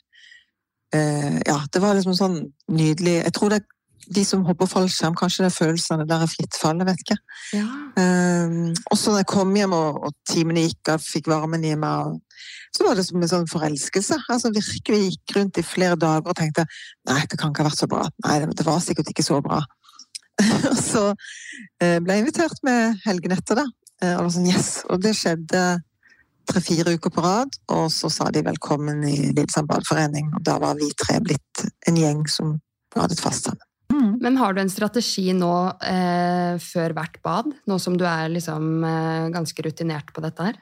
[0.92, 2.34] Ja, det var liksom sånn
[2.68, 3.68] nydelig Jeg tror det er
[4.10, 7.18] de som hopper fallskjerm, kanskje det er følelsene der er fritt fall, jeg vet ikke.
[7.54, 7.66] Ja.
[7.96, 12.18] Um, også da jeg kom hjem og, og timene gikk og fikk varmen i meg,
[12.72, 14.18] så var det som en sånn forelskelse.
[14.32, 16.64] Altså virkelig gikk rundt i flere dager og tenkte
[17.08, 18.06] nei, det kan ikke ha vært så bra.
[18.26, 19.60] Nei, det var sikkert ikke så bra.
[20.70, 23.66] og så eh, ble jeg invitert med helgen etter, da.
[24.02, 24.82] Eh, og, sånn, yes.
[24.90, 25.62] og det skjedde
[26.50, 30.32] tre-fire uker på rad, og så sa de velkommen i Lillesand badeforening.
[30.34, 32.56] Og da var vi tre blitt en gjeng som
[32.94, 33.68] badet fast sammen.
[34.22, 38.84] Men har du en strategi nå eh, før hvert bad, nå som du er liksom
[38.86, 40.60] eh, ganske rutinert på dette her?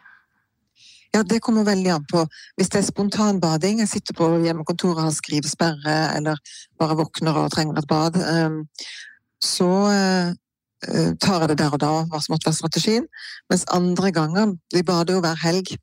[1.13, 2.23] Ja, Det kommer veldig an på.
[2.57, 6.39] Hvis det er spontanbading, jeg sitter på hjemmekontoret og har skrivesperre, eller
[6.79, 8.61] bare våkner og trenger et bad, ehm,
[9.43, 10.31] så eh,
[10.87, 13.09] eh, tar jeg det der og da, hva som måtte være strategien.
[13.51, 15.75] Mens andre ganger Vi bader jo hver helg.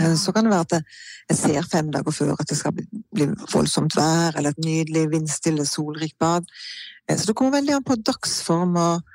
[0.00, 0.92] Eh, så kan det være at
[1.32, 5.66] jeg ser fem dager før at det skal bli voldsomt vær, eller et nydelig vindstille,
[5.68, 6.48] solrikt bad.
[7.10, 9.08] Så det kommer veldig an på dagsform og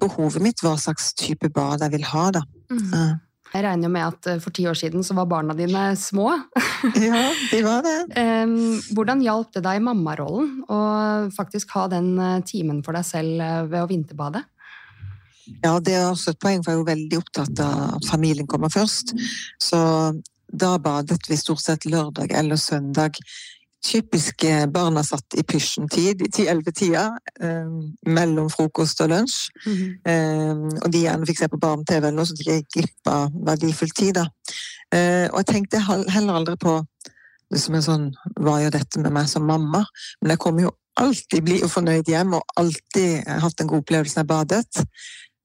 [0.00, 2.28] behovet mitt, hva slags type bad jeg vil ha.
[2.38, 2.40] da.
[2.72, 3.18] Mm.
[3.48, 6.28] Jeg regner jo med at eh, for ti år siden så var barna dine små.
[7.08, 7.96] ja, de var det.
[8.94, 10.80] Hvordan hjalp det deg i mammarollen å
[11.34, 14.44] faktisk ha den eh, timen for deg selv eh, ved å vinterbade?
[15.64, 18.48] Ja, det er også et poeng, for jeg er jo veldig opptatt av at familien
[18.50, 19.14] kommer først.
[19.62, 19.78] Så
[20.48, 23.18] da badet vi stort sett lørdag eller søndag
[23.78, 24.42] Typisk
[24.74, 27.04] barna satt i pysjen-tid, i 10-11-tida,
[27.46, 27.68] eh,
[28.10, 29.36] mellom frokost og lunsj.
[29.66, 29.92] Mm -hmm.
[30.10, 33.30] eh, og de gjerne fikk se på barne-TV eller noe, så de gikk glipp av
[33.46, 34.14] verdifull tid.
[34.14, 34.26] da.
[34.94, 35.78] Eh, og jeg tenkte
[36.10, 36.82] heller aldri på
[37.52, 39.84] liksom en sånn Hva gjør dette med meg som mamma?
[40.20, 44.16] Men jeg kommer jo alltid bli og fornøyd hjem, og alltid hatt en god opplevelse
[44.16, 44.86] når jeg badet.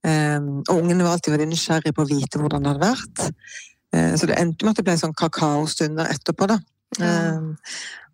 [0.04, 3.26] Og ungene var alltid veldig nysgjerrige på å vite hvordan det hadde vært.
[4.20, 6.58] så det endte med at det ble sånn kakaostunder etterpå, da.
[7.00, 7.54] Mm.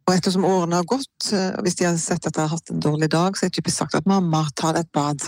[0.10, 2.82] Og ettersom årene har gått, og hvis de har sett at jeg har hatt en
[2.82, 5.28] dårlig dag, så har jeg typisk sagt at 'mamma, ta deg et bad'.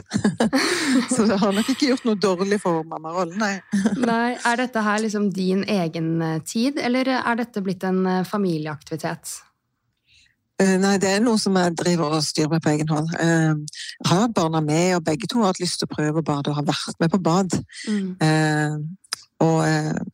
[1.14, 3.62] så det har nok ikke gjort noe dårlig for mammarollen, nei.
[4.12, 4.38] nei.
[4.42, 9.38] Er dette her liksom din egen tid, eller er dette blitt en familieaktivitet?
[10.62, 13.12] Eh, nei, det er noe som jeg driver og styrer med på egen hånd.
[13.18, 13.54] Eh,
[13.98, 16.28] jeg har hatt barna med, og begge to har hatt lyst til å prøve å
[16.28, 17.56] bade og har vært med på bad.
[17.90, 18.10] Mm.
[18.22, 18.76] Eh,
[19.42, 19.62] og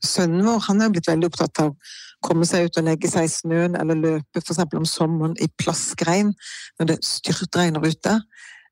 [0.08, 3.28] sønnen vår han er blitt veldig opptatt av å komme seg ut og legge seg
[3.28, 4.62] i snøen eller løpe f.eks.
[4.72, 6.32] om sommeren i plaskregn
[6.80, 8.14] når det styrtregner ute.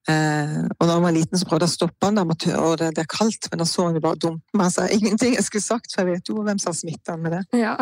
[0.06, 3.02] Eh, og da han var liten, så prøvde jeg å stoppe han, og det, det,
[3.02, 4.68] er kaldt, men da så han jo bare dumpe meg.
[4.68, 7.34] altså, ingenting jeg skulle sagt, for jeg vet jo hvem som har smitta han med
[7.34, 7.42] det.
[7.64, 7.74] Ja.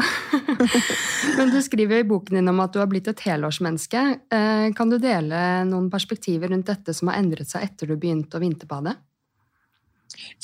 [1.37, 4.03] men du skriver i boken din om at du har blitt et helårsmenneske.
[4.31, 8.39] Eh, kan du dele noen perspektiver rundt dette som har endret seg etter du begynte
[8.39, 8.95] å vinterbade?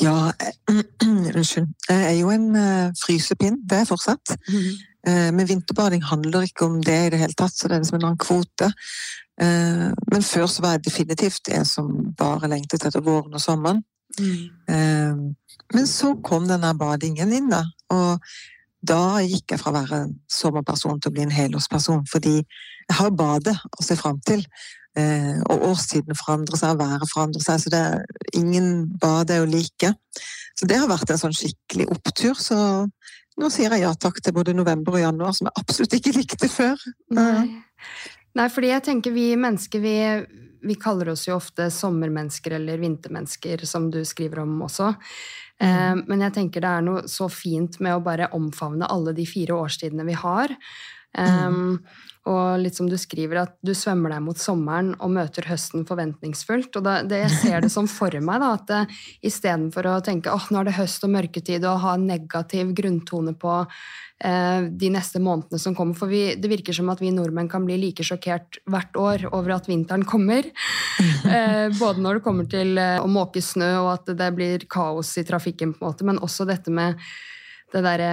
[0.01, 0.83] Ja, uh,
[1.37, 1.71] unnskyld.
[1.87, 4.35] Jeg er jo en uh, frysepinn, det er jeg fortsatt.
[4.49, 4.85] Mm -hmm.
[5.31, 8.05] men vinterbading handler ikke om det i det hele tatt, så det er liksom en
[8.05, 8.67] annen kvote.
[9.41, 13.83] Eh, men før så var jeg definitivt en som bare lengtet etter våren og sommeren.
[14.19, 14.47] Mm.
[14.73, 15.19] Eh,
[15.75, 17.63] men så kom denne badingen inn, da.
[17.93, 18.25] Og
[18.79, 22.05] da gikk jeg fra å være sommerperson til å bli en helårsperson.
[22.09, 24.43] Fordi jeg har badet å se fram til.
[24.97, 29.51] Eh, og årstiden forandrer seg, været forandrer seg, så det er, ingen bad er jo
[29.51, 29.93] like.
[30.57, 32.35] Så det har vært en sånn skikkelig opptur.
[32.39, 32.57] Så
[33.39, 36.49] nå sier jeg ja takk til både november og januar, som jeg absolutt ikke likte
[36.51, 36.81] før.
[37.15, 37.61] Nei.
[38.39, 39.95] Nei, fordi jeg tenker vi mennesker, vi,
[40.63, 44.93] vi kaller oss jo ofte sommermennesker eller vintermennesker, som du skriver om også.
[45.59, 45.65] Mm.
[45.67, 49.27] Eh, men jeg tenker det er noe så fint med å bare omfavne alle de
[49.27, 50.55] fire årstidene vi har.
[51.17, 51.79] Um,
[52.29, 56.69] og litt som du skriver, at du svømmer deg mot sommeren og møter høsten forventningsfullt.
[56.77, 60.29] Og da, det, jeg ser det som for meg, da, at uh, istedenfor å tenke
[60.29, 63.63] åh, oh, nå er det høst og mørketid, og ha en negativ grunntone på
[64.19, 65.95] Eh, de neste månedene som kommer.
[65.95, 69.55] For vi, det virker som at vi nordmenn kan bli like sjokkert hvert år over
[69.55, 70.47] at vinteren kommer.
[71.29, 75.11] Eh, både når det kommer til eh, å måke snø og at det blir kaos
[75.19, 76.97] i trafikken, på en måte, men også dette med
[77.73, 78.09] det derre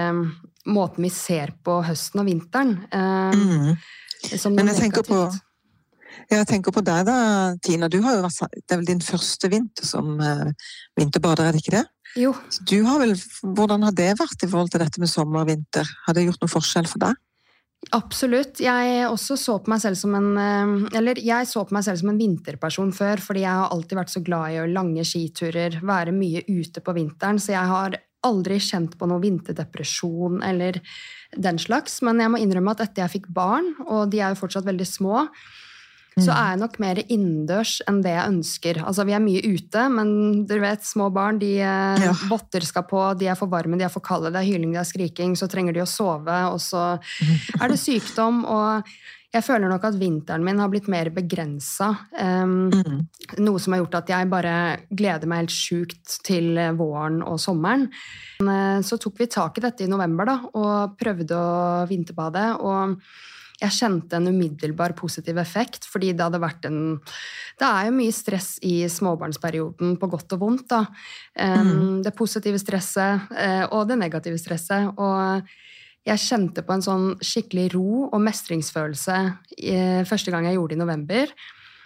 [0.67, 2.77] måten vi ser på høsten og vinteren.
[2.91, 3.75] Mm.
[4.55, 5.27] Men jeg tenker på
[6.27, 7.17] jeg tenker på deg da,
[7.63, 7.87] Tina.
[7.87, 10.17] Du har jo vært, det er vel din første vinter som
[10.97, 11.85] vinterbader, er det ikke det?
[12.17, 12.33] Jo.
[12.67, 15.87] Du har vel, hvordan har det vært i forhold til dette med sommer og vinter?
[16.07, 17.19] Har det gjort noen forskjell for deg?
[17.93, 18.59] Absolutt.
[18.63, 22.01] Jeg også så på meg selv som en eh, Eller jeg så på meg selv
[22.01, 25.77] som en vinterperson før, fordi jeg har alltid vært så glad i å lange skiturer,
[25.85, 30.81] være mye ute på vinteren, så jeg har aldri kjent på noe vinterdepresjon eller
[31.35, 32.01] den slags.
[32.05, 34.87] Men jeg må innrømme at etter jeg fikk barn, og de er jo fortsatt veldig
[34.87, 35.23] små,
[36.17, 36.37] så mm.
[36.37, 38.79] er jeg nok mer innendørs enn det jeg ønsker.
[38.89, 40.09] Altså, Vi er mye ute, men
[40.49, 42.15] dere vet, små barn de eh, ja.
[42.31, 44.81] votter skal på, de er for varme, de er for kalde, det er hyling, det
[44.81, 46.87] er skriking, så trenger de å sove, og så
[47.61, 48.41] er det sykdom.
[48.49, 48.89] og
[49.35, 51.89] jeg føler nok at vinteren min har blitt mer begrensa.
[52.15, 52.99] Um, mm.
[53.43, 54.53] Noe som har gjort at jeg bare
[54.87, 57.89] gleder meg helt sjukt til våren og sommeren.
[58.39, 62.45] Men, eh, så tok vi tak i dette i november da, og prøvde å vinterbade.
[62.61, 63.01] og
[63.57, 66.99] jeg kjente en umiddelbar positiv effekt, fordi det hadde vært en
[67.57, 70.85] Det er jo mye stress i småbarnsperioden, på godt og vondt, da.
[71.33, 72.03] Mm.
[72.05, 74.93] Det positive stresset uh, og det negative stresset.
[74.93, 75.41] Og
[76.07, 80.79] jeg kjente på en sånn skikkelig ro og mestringsfølelse uh, første gang jeg gjorde det
[80.79, 81.33] i november.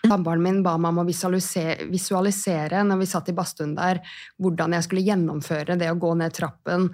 [0.01, 4.01] Samboeren min ba meg om å visualisere, visualisere når vi satt i badstuen der,
[4.41, 6.89] hvordan jeg skulle gjennomføre det å gå ned trappen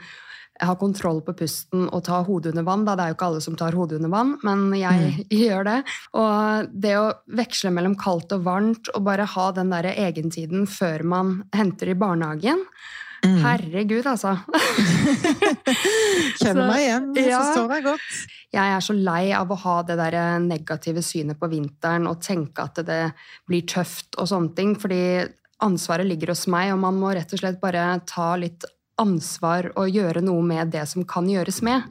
[0.66, 2.86] ha kontroll på pusten og ta hodet under vann.
[2.88, 2.96] Da.
[2.98, 5.18] Det er jo ikke alle som tar hodet under vann, men jeg mm.
[5.44, 5.78] gjør det.
[6.18, 7.10] Og det å
[7.40, 11.98] veksle mellom kaldt og varmt og bare ha den der egentiden før man henter i
[11.98, 12.64] barnehagen
[13.26, 13.38] mm.
[13.44, 14.36] Herregud, altså.
[16.42, 17.10] Kjenner meg igjen.
[17.18, 18.22] Jeg ja, forstår deg godt.
[18.58, 22.66] Jeg er så lei av å ha det der negative synet på vinteren og tenke
[22.66, 23.02] at det
[23.50, 24.78] blir tøft og sånne ting.
[24.80, 25.04] fordi
[25.64, 28.66] ansvaret ligger hos meg, og man må rett og slett bare ta litt
[29.02, 31.86] ansvar og gjøre noe med det som kan gjøres med.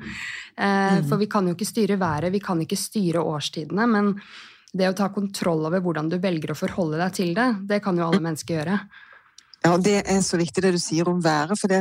[0.56, 1.06] Eh, mm.
[1.08, 4.14] For vi kan jo ikke styre været, vi kan ikke styre årstidene, men
[4.76, 7.98] det å ta kontroll over hvordan du velger å forholde deg til det, det kan
[7.98, 8.78] jo alle mennesker gjøre.
[9.66, 11.80] Ja, og det er så viktig det du sier om været, for det,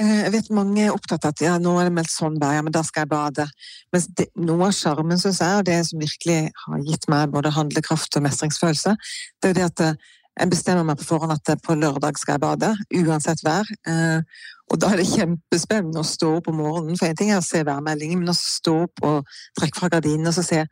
[0.00, 2.56] eh, jeg vet mange er opptatt av at ja, nå er det meldt sånn vær,
[2.56, 3.46] ja, men da skal jeg bade.
[3.94, 8.18] Men noe av sjarmen, syns jeg, og det som virkelig har gitt meg både handlekraft
[8.18, 8.96] og mestringsfølelse,
[9.38, 12.34] det er jo det at eh, jeg bestemmer meg på forhånd at på lørdag skal
[12.34, 12.72] jeg bade,
[13.04, 13.70] uansett vær.
[13.86, 16.98] Eh, og da er det kjempespennende å stå opp om morgenen.
[16.98, 20.32] For én ting er å se værmeldingen, men å stå opp og trekke fra gardinene
[20.32, 20.64] og så se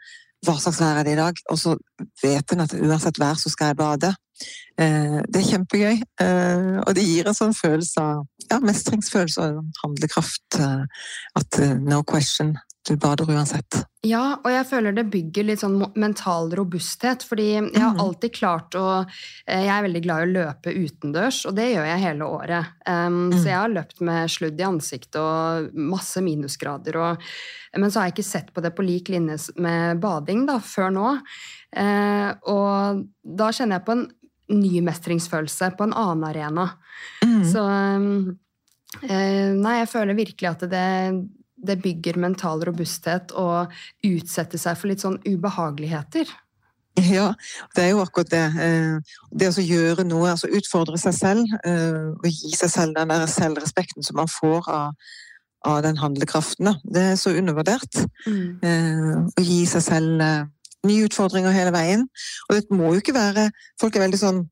[0.43, 1.39] hva slags vær er det i dag.
[1.55, 1.77] Og så
[2.25, 4.11] vet en at uansett vær så skal jeg bade.
[4.83, 5.99] Det er kjempegøy,
[6.83, 10.57] og det gir en sånn følelse av ja, mestringsfølelse og handlekraft.
[11.39, 12.55] At no question,
[12.89, 13.77] du bader uansett.
[14.03, 17.23] Ja, og jeg føler det bygger litt sånn mental robusthet.
[17.27, 18.01] Fordi jeg har mm.
[18.03, 18.87] alltid klart å
[19.47, 22.73] Jeg er veldig glad i å løpe utendørs, og det gjør jeg hele året.
[22.83, 23.37] Um, mm.
[23.37, 26.99] Så jeg har løpt med sludd i ansiktet og masse minusgrader.
[26.99, 27.29] Og,
[27.79, 30.91] men så har jeg ikke sett på det på lik linje med bading da, før
[30.97, 31.15] nå.
[31.73, 34.05] Uh, og da kjenner jeg på en
[34.51, 36.67] ny mestringsfølelse på en annen arena.
[37.25, 37.45] Mm.
[37.53, 38.09] Så um,
[39.03, 40.89] Nei, jeg føler virkelig at det,
[41.57, 43.65] det bygger mental robusthet å
[44.05, 46.29] utsette seg for litt sånn ubehageligheter.
[47.01, 47.31] Ja,
[47.73, 48.45] det er jo akkurat det.
[48.61, 53.13] Eh, det å gjøre noe, altså utfordre seg selv eh, og gi seg selv den
[53.13, 55.15] der selvrespekten som man får av,
[55.73, 58.03] av den handlekraften, det er så undervurdert.
[58.27, 58.59] Mm.
[58.61, 60.27] Eh, å gi seg selv
[60.89, 62.09] nye utfordringer hele veien.
[62.49, 64.43] Og det må jo ikke være Folk er veldig sånn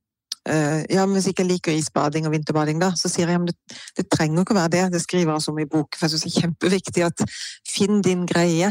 [0.49, 3.41] Uh, ja, men Hvis jeg ikke liker isbading og vinterbading, da, så sier jeg ja,
[3.43, 4.85] men det, det trenger ikke å være det.
[4.95, 5.99] Det skriver jeg om i bok.
[5.99, 7.25] for jeg synes Det er kjempeviktig at
[7.69, 8.71] finn din greie.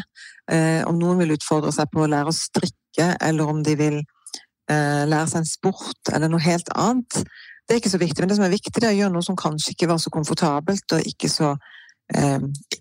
[0.50, 4.00] Uh, om noen vil utfordre seg på å lære å strikke, eller om de vil
[4.02, 7.22] uh, lære seg en sport eller noe helt annet,
[7.70, 8.24] det er ikke så viktig.
[8.24, 10.10] Men det som er viktig, det er å gjøre noe som kanskje ikke var så
[10.10, 11.52] komfortabelt, og ikke, så,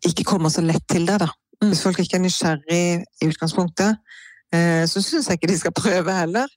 [0.00, 1.20] ikke kommer så lett til deg.
[1.20, 1.28] da.
[1.60, 1.74] Mm.
[1.74, 2.78] Hvis folk ikke er nysgjerrig
[3.20, 4.00] i utgangspunktet,
[4.50, 6.48] så syns jeg ikke de skal prøve heller.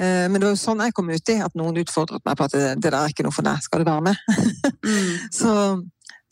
[0.00, 2.46] Eh, men det var jo sånn jeg kom ut i, at noen utfordret meg på
[2.48, 4.16] at det, det der er ikke noe for deg, skal du være med?
[4.82, 5.12] Mm.
[5.38, 5.52] så,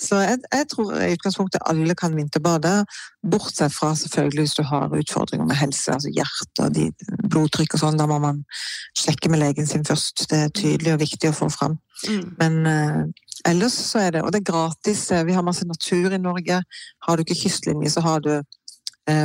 [0.03, 2.73] så jeg, jeg, tror i utgangspunktet alle kan vinterbade,
[3.23, 8.01] bortsett fra selvfølgelig hvis du har utfordringer med helse, altså hjerte og blodtrykk og sånn.
[8.01, 8.43] Da må man
[8.99, 10.27] sjekke med legen sin først.
[10.33, 11.79] Det er tydelig og viktig å få fram.
[12.11, 12.25] Mm.
[12.41, 13.03] Men uh,
[13.47, 15.05] ellers så er det Og det er gratis.
[15.23, 16.59] Vi har masse natur i Norge.
[17.07, 18.33] Har du ikke kystlinje, så har du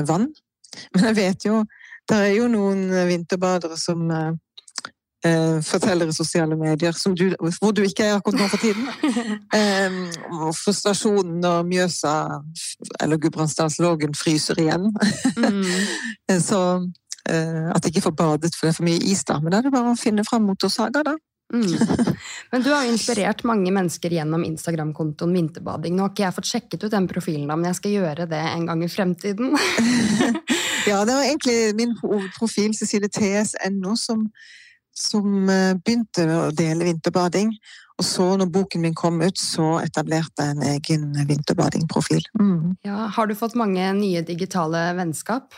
[0.06, 0.30] vann.
[0.96, 1.62] Men jeg vet jo
[2.08, 4.30] det er jo noen vinterbadere som eh,
[5.26, 7.26] eh, forteller i sosiale medier, du,
[7.60, 8.88] hvor du ikke er akkurat nå for tiden.
[9.58, 9.94] Eh,
[10.54, 12.14] frustrasjonen når Mjøsa
[13.02, 14.92] eller Gudbrandsdalslågen fryser igjen.
[15.38, 16.40] mm.
[16.50, 16.60] Så
[17.30, 19.40] eh, at de ikke får badet for det er for mye is, da.
[19.42, 21.16] Men da er det bare å finne fram motorsaga, da.
[21.54, 21.78] Mm.
[22.52, 25.96] Men du har jo inspirert mange mennesker gjennom Instagram-kontoen Vinterbading.
[25.96, 28.44] Nå har ikke jeg fått sjekket ut den profilen, da, men jeg skal gjøre det
[28.52, 29.56] en gang i fremtiden.
[30.88, 34.28] Ja, det var egentlig min hovedprofil, Cecilie TS.no, som,
[34.96, 37.54] som eh, begynte å dele vinterbading.
[37.98, 42.28] Og så, når boken min kom ut, så etablerte jeg en egen vinterbadingprofil.
[42.40, 42.76] Mm.
[42.86, 45.56] Ja, har du fått mange nye digitale vennskap?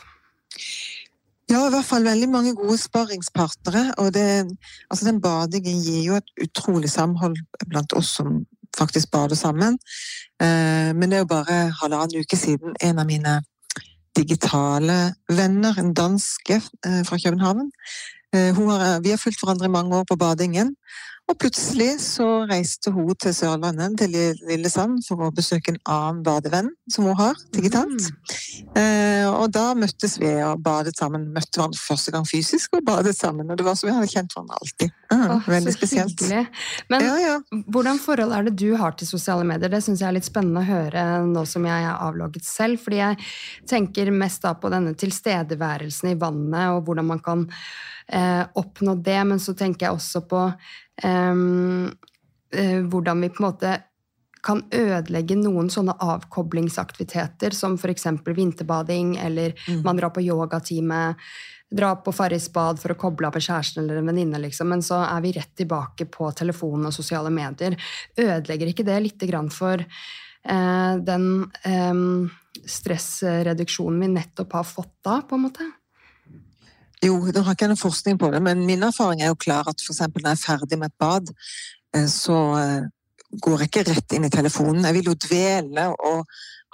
[1.49, 3.89] Ja, i hvert fall veldig mange gode sparringspartnere.
[3.97, 4.25] Og det,
[4.89, 8.43] altså den badingen gir jo et utrolig samhold blant oss som
[8.77, 9.79] faktisk bader sammen.
[10.41, 13.39] Eh, men det er jo bare halvannen uke siden en av mine
[14.17, 17.71] digitale venner, en danske eh, fra København
[18.35, 20.75] eh, har, Vi har fulgt hverandre i mange år på badingen.
[21.29, 24.15] Og plutselig så reiste hun til Sørlandet, til
[24.49, 28.07] Lillesand, for å besøke en annen badevenn som hun har, digitalt.
[28.09, 28.79] Mm.
[28.81, 31.27] Eh, og da møttes vi og badet sammen.
[31.35, 33.45] Møtte hverandre første gang fysisk og badet sammen.
[33.45, 34.95] Og det var som vi hadde kjent hverandre alltid.
[35.13, 36.25] Mm, oh, veldig spesielt.
[36.25, 36.65] Hyggelig.
[36.89, 37.37] Men ja, ja.
[37.69, 39.69] hvordan forhold er det du har til sosiale medier?
[39.69, 42.81] Det syns jeg er litt spennende å høre nå som jeg er avlogget selv.
[42.81, 43.21] Fordi jeg
[43.69, 47.45] tenker mest da på denne tilstedeværelsen i vannet, og hvordan man kan
[48.09, 49.21] eh, oppnå det.
[49.29, 50.45] Men så tenker jeg også på
[50.99, 51.95] hvordan
[53.23, 53.75] vi på en måte
[54.45, 58.07] kan ødelegge noen sånne avkoblingsaktiviteter, som f.eks.
[58.25, 59.81] vinterbading, eller mm.
[59.85, 61.01] man drar på yogatime,
[61.69, 64.71] drar på Farrisbad for å koble av med kjæresten eller en venninne, liksom.
[64.71, 67.77] men så er vi rett tilbake på telefonen og sosiale medier.
[68.17, 71.27] Ødelegger ikke det litt for eh, den
[71.67, 72.03] eh,
[72.65, 75.67] stressreduksjonen vi nettopp har fått da, på en måte?
[77.05, 79.79] Jo, nå har ikke noe forskning på det, men min erfaring er jo klar at
[79.79, 80.01] f.eks.
[80.03, 81.31] når jeg er ferdig med et bad,
[81.95, 82.87] eh, så eh,
[83.39, 84.83] går jeg ikke rett inn i telefonen.
[84.83, 86.25] Jeg vil jo dvele og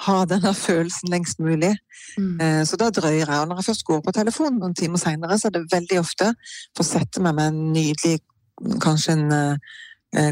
[0.05, 1.75] ha denne følelsen lengst mulig.
[2.17, 2.39] Mm.
[2.41, 3.41] Eh, så da drøyer jeg.
[3.41, 6.31] Og når jeg først går på telefonen noen timer seinere, så er det veldig ofte
[6.75, 8.21] for å sette meg med en nydelig
[8.79, 9.33] Kanskje en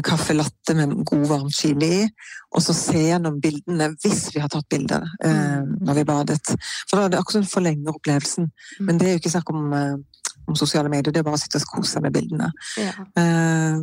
[0.06, 2.08] kaffe latte med god, varm chili i.
[2.54, 5.78] Og så se gjennom bildene hvis vi har tatt bilder eh, mm.
[5.84, 6.42] når vi badet.
[6.86, 8.50] For da er det akkurat forlenger opplevelsen.
[8.50, 8.84] Mm.
[8.86, 11.42] Men det er jo ikke snakk om, eh, om sosiale medier, det er bare å
[11.42, 12.50] sitte og kose seg med bildene.
[12.78, 12.92] Ja.
[13.20, 13.80] Eh,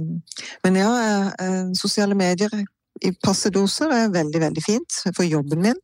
[0.63, 0.93] men ja,
[1.35, 2.55] eh, sosiale medier
[3.01, 5.83] i passe doser er veldig, veldig fint for jobben min.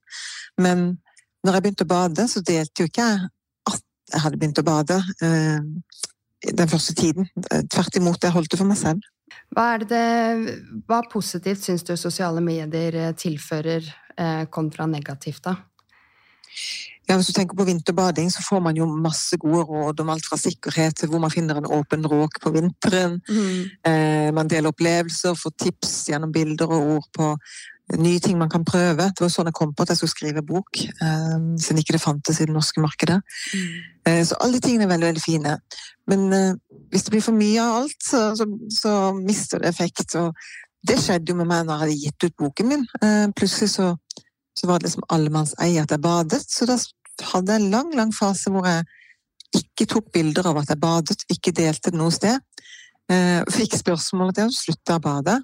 [0.61, 0.87] Men
[1.43, 3.27] når jeg begynte å bade, så delte jo ikke jeg
[3.73, 5.59] at jeg hadde begynt å bade eh,
[6.47, 7.27] den første tiden.
[7.67, 9.03] Tvert imot, jeg holdt det for meg selv.
[9.53, 10.03] Hva, er det,
[10.87, 15.55] hva positivt syns du sosiale medier eh, tilfører eh, kontra negativt, da?
[17.07, 20.25] Ja, Hvis du tenker på vinterbading, så får man jo masse gode råd om alt
[20.27, 23.21] fra sikkerhet til hvor man finner en åpen råk på vinteren.
[23.29, 23.61] Mm.
[23.87, 27.29] Eh, man deler opplevelser, får tips gjennom bilder og ord på
[27.95, 29.07] nye ting man kan prøve.
[29.15, 32.03] Det var sånn jeg kom på at jeg skulle skrive bok, eh, siden ikke det
[32.03, 33.21] fantes i det norske markedet.
[33.55, 33.77] Mm.
[34.09, 35.55] Eh, så alle de tingene er veldig, veldig fine.
[36.11, 36.53] Men eh,
[36.91, 40.15] hvis det blir for mye av alt, så, så, så, mister det effekt.
[40.19, 40.35] Og
[40.87, 42.85] det skjedde jo med meg når jeg hadde gitt ut boken min.
[43.01, 43.93] Eh, plutselig så,
[44.57, 46.77] så var det liksom allemannseie at jeg badet, så da
[47.31, 48.83] hadde jeg en lang, lang fase hvor jeg
[49.57, 52.35] ikke tok bilder av at jeg badet, ikke delte det noe sted.
[53.55, 55.37] Fikk spørsmål til å slutte å bade.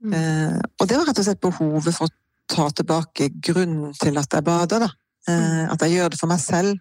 [0.00, 0.14] Mm.
[0.16, 2.14] Eh, og det var rett og slett behovet for å
[2.50, 4.86] ta tilbake grunnen til at jeg bader.
[4.86, 4.90] Da.
[5.28, 5.72] Eh, mm.
[5.74, 6.78] at jeg gjør det for meg selv,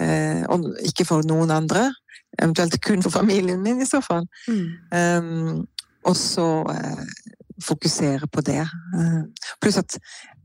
[0.00, 1.90] eh, og ikke for noen andre.
[2.38, 4.26] Eventuelt kun for familien min, i så fall.
[4.48, 5.64] Mm.
[6.08, 7.06] Og så eh,
[7.60, 8.62] fokusere på det.
[9.60, 9.98] pluss at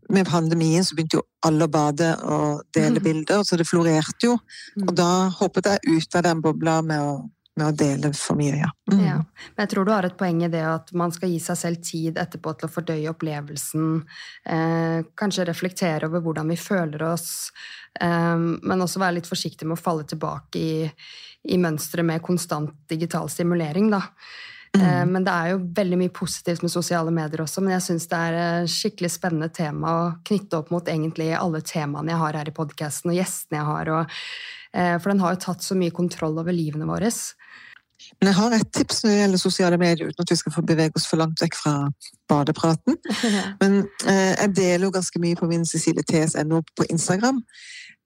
[0.10, 3.04] med pandemien så begynte jo alle å bade og dele mm.
[3.06, 4.36] bilder, så det florerte jo.
[4.84, 7.16] Og da hoppet jeg ut av den bobla med å,
[7.56, 8.70] med å dele for mye, ja.
[8.92, 9.04] Mm.
[9.06, 9.18] ja.
[9.56, 11.84] Men jeg tror du har et poeng i det at man skal gi seg selv
[11.88, 14.02] tid etterpå til å fordøye opplevelsen.
[14.56, 17.52] Eh, kanskje reflektere over hvordan vi føler oss,
[18.00, 20.76] eh, men også være litt forsiktig med å falle tilbake i,
[21.48, 24.04] i mønsteret med konstant digital stimulering, da.
[24.76, 25.12] Eh, mm.
[25.12, 27.64] Men det er jo veldig mye positivt med sosiale medier også.
[27.64, 31.64] Men jeg syns det er et skikkelig spennende tema å knytte opp mot egentlig alle
[31.66, 33.94] temaene jeg har her i podkasten, og gjestene jeg har.
[33.96, 37.08] Og, eh, for den har jo tatt så mye kontroll over livene våre.
[38.20, 40.64] Men jeg har et tips når det gjelder sosiale medier, uten at vi skal få
[40.68, 41.74] bevege oss for langt vekk fra
[42.30, 42.98] badepraten.
[43.62, 47.42] Men eh, jeg deler jo ganske mye på min Cecilie TSNO på Instagram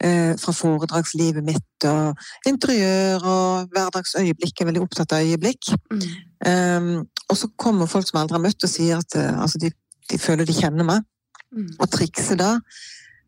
[0.04, 4.54] eh, fra foredragslivet mitt og interiør og hverdagsøyeblikk.
[4.56, 5.72] Jeg er veldig opptatt av øyeblikk.
[5.92, 6.06] Mm.
[6.48, 6.92] Um,
[7.30, 9.74] og så kommer folk som aldri har møtt og sier at uh, altså de,
[10.10, 11.06] de, føler de kjenner meg.
[11.50, 11.74] Mm.
[11.80, 12.56] Og trikset da,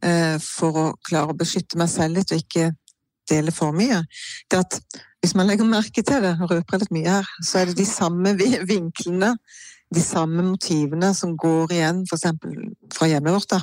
[0.05, 2.71] uh, for å klare å beskytte meg selv litt og ikke
[3.31, 4.03] dele for mye,
[4.51, 4.79] det at
[5.21, 7.85] hvis man legger merke til det, og røper litt mye her, så er det de
[7.85, 9.35] samme vinklene
[9.91, 12.27] de samme motivene som går igjen f.eks.
[12.95, 13.49] fra hjemmet vårt.
[13.51, 13.59] Da.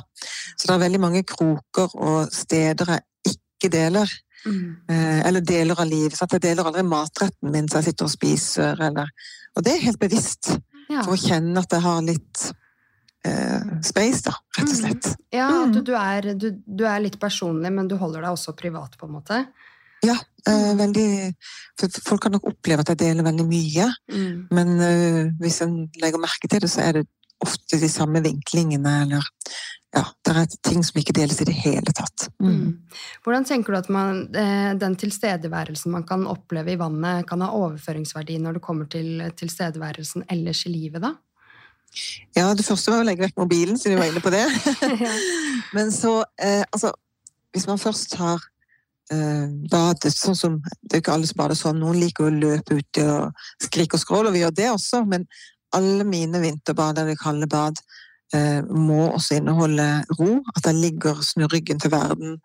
[0.53, 4.13] Så det er veldig mange kroker og steder jeg ikke deler.
[4.45, 4.77] Mm.
[4.87, 6.15] Eh, eller deler av livet.
[6.15, 8.83] Så jeg deler aldri matretten min så jeg sitter og spiser.
[8.89, 9.09] Eller.
[9.57, 10.53] Og det er helt bevisst.
[10.89, 11.01] Ja.
[11.01, 12.45] For å kjenne at jeg har litt
[13.83, 14.77] space, da, rett og mm.
[14.77, 15.07] slett.
[15.11, 15.23] Mm.
[15.35, 18.95] Ja, du, du, er, du, du, er, litt personlig, men du holder deg også privat,
[18.99, 19.41] på en måte?
[20.05, 20.15] Ja,
[20.47, 20.77] eh, mm.
[20.79, 21.07] veldig
[22.07, 24.35] folk kan nok oppleve at jeg deler veldig mye, mm.
[24.55, 27.09] men eh, hvis en legger merke til det, så er det
[27.43, 29.27] ofte de samme vinklingene, eller
[29.95, 32.27] ja, det er ting som ikke deles i det hele tatt.
[32.37, 32.49] Mm.
[32.49, 32.99] mm.
[33.25, 37.49] Hvordan tenker du at man, eh, den tilstedeværelsen man kan oppleve i vannet, kan ha
[37.57, 41.15] overføringsverdi når det kommer til tilstedeværelsen ellers i livet, da?
[42.37, 44.45] Ja, det første var å legge vekk mobilen, siden vi var inne på det.
[45.75, 46.93] Men så, eh, altså
[47.53, 48.43] Hvis man først har
[49.13, 51.79] eh, badet sånn som Det er ikke alle som bader sånn.
[51.81, 55.03] Noen liker å løpe ute og skrike og skråle, og vi gjør det også.
[55.09, 55.25] Men
[55.75, 57.81] alle mine vinterbad eller kalde bad
[58.35, 59.87] eh, må også inneholde
[60.19, 60.29] ro.
[60.55, 62.37] At jeg ligger, snur ryggen til verden,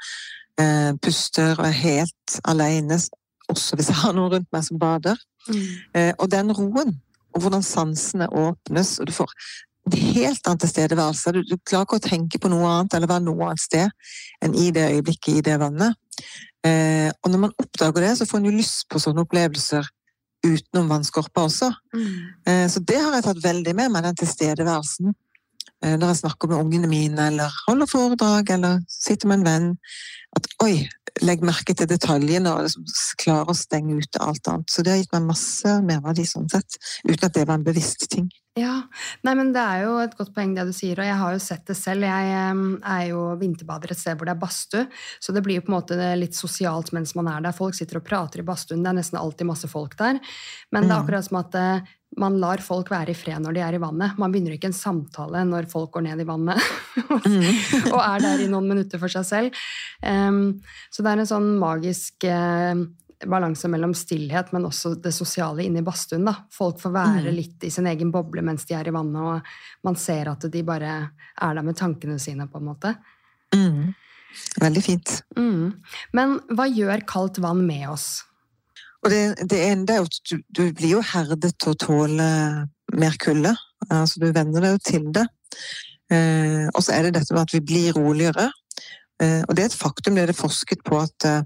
[0.60, 3.00] eh, puster og er helt alene.
[3.52, 5.20] Også hvis jeg har noen rundt meg som bader.
[5.48, 5.64] Mm.
[5.94, 6.96] Eh, og den roen,
[7.34, 9.32] og hvordan sansene åpnes, og du får
[9.84, 11.32] en helt annen tilstedeværelse.
[11.34, 13.90] Du, du klarer ikke å tenke på noe annet eller være noe annet sted
[14.44, 15.98] enn i det øyeblikket, i det vannet.
[16.64, 19.90] Eh, og når man oppdager det, så får man jo lyst på sånne opplevelser
[20.44, 21.70] utenom vannskorpa også.
[21.96, 22.16] Mm.
[22.48, 25.12] Eh, så det har jeg tatt veldig med meg, den tilstedeværelsen.
[25.84, 29.70] Eh, når jeg snakker med ungene mine, eller holder foredrag, eller sitter med en venn.
[30.34, 30.76] At oi,
[31.22, 32.86] legg merke til detaljene og liksom
[33.22, 34.70] klarer å stenge ute alt annet.
[34.70, 38.08] Så det har gitt meg masse merverdi sånn sett, uten at det var en bevisst
[38.10, 38.30] ting.
[38.54, 38.84] Ja,
[39.26, 41.40] Nei, men Det er jo et godt poeng det du sier, og jeg har jo
[41.42, 42.06] sett det selv.
[42.06, 44.84] Jeg er jo vinterbader et sted hvor det er badstue,
[45.18, 47.56] så det blir jo på en måte litt sosialt mens man er der.
[47.56, 50.22] Folk sitter og prater i badstuen, det er nesten alltid masse folk der.
[50.70, 51.02] Men det er mm.
[51.02, 54.18] akkurat som at eh, man lar folk være i fred når de er i vannet.
[54.22, 56.60] Man begynner ikke en samtale når folk går ned i vannet
[57.00, 57.90] mm.
[57.94, 59.64] og er der i noen minutter for seg selv.
[60.28, 60.44] Um,
[60.90, 62.84] så det er en sånn magisk uh,
[63.28, 66.28] balanse mellom stillhet, men også det sosiale inne i badstuen.
[66.52, 67.34] Folk får være mm.
[67.36, 70.64] litt i sin egen boble mens de er i vannet, og man ser at de
[70.66, 72.94] bare er der med tankene sine, på en måte.
[73.54, 73.94] Mm.
[74.60, 75.16] Veldig fint.
[75.38, 75.74] Mm.
[76.16, 78.08] Men hva gjør kaldt vann med oss?
[79.04, 82.28] Og det, det ene er jo at du, du, blir jo herdet til å tåle
[82.94, 83.52] mer kulde.
[83.90, 85.26] Altså, du venner deg jo til det.
[86.12, 88.48] Eh, og så er det dette med at vi blir roligere.
[89.22, 91.42] Eh, og det er et faktum, det er det forsket på, at eh,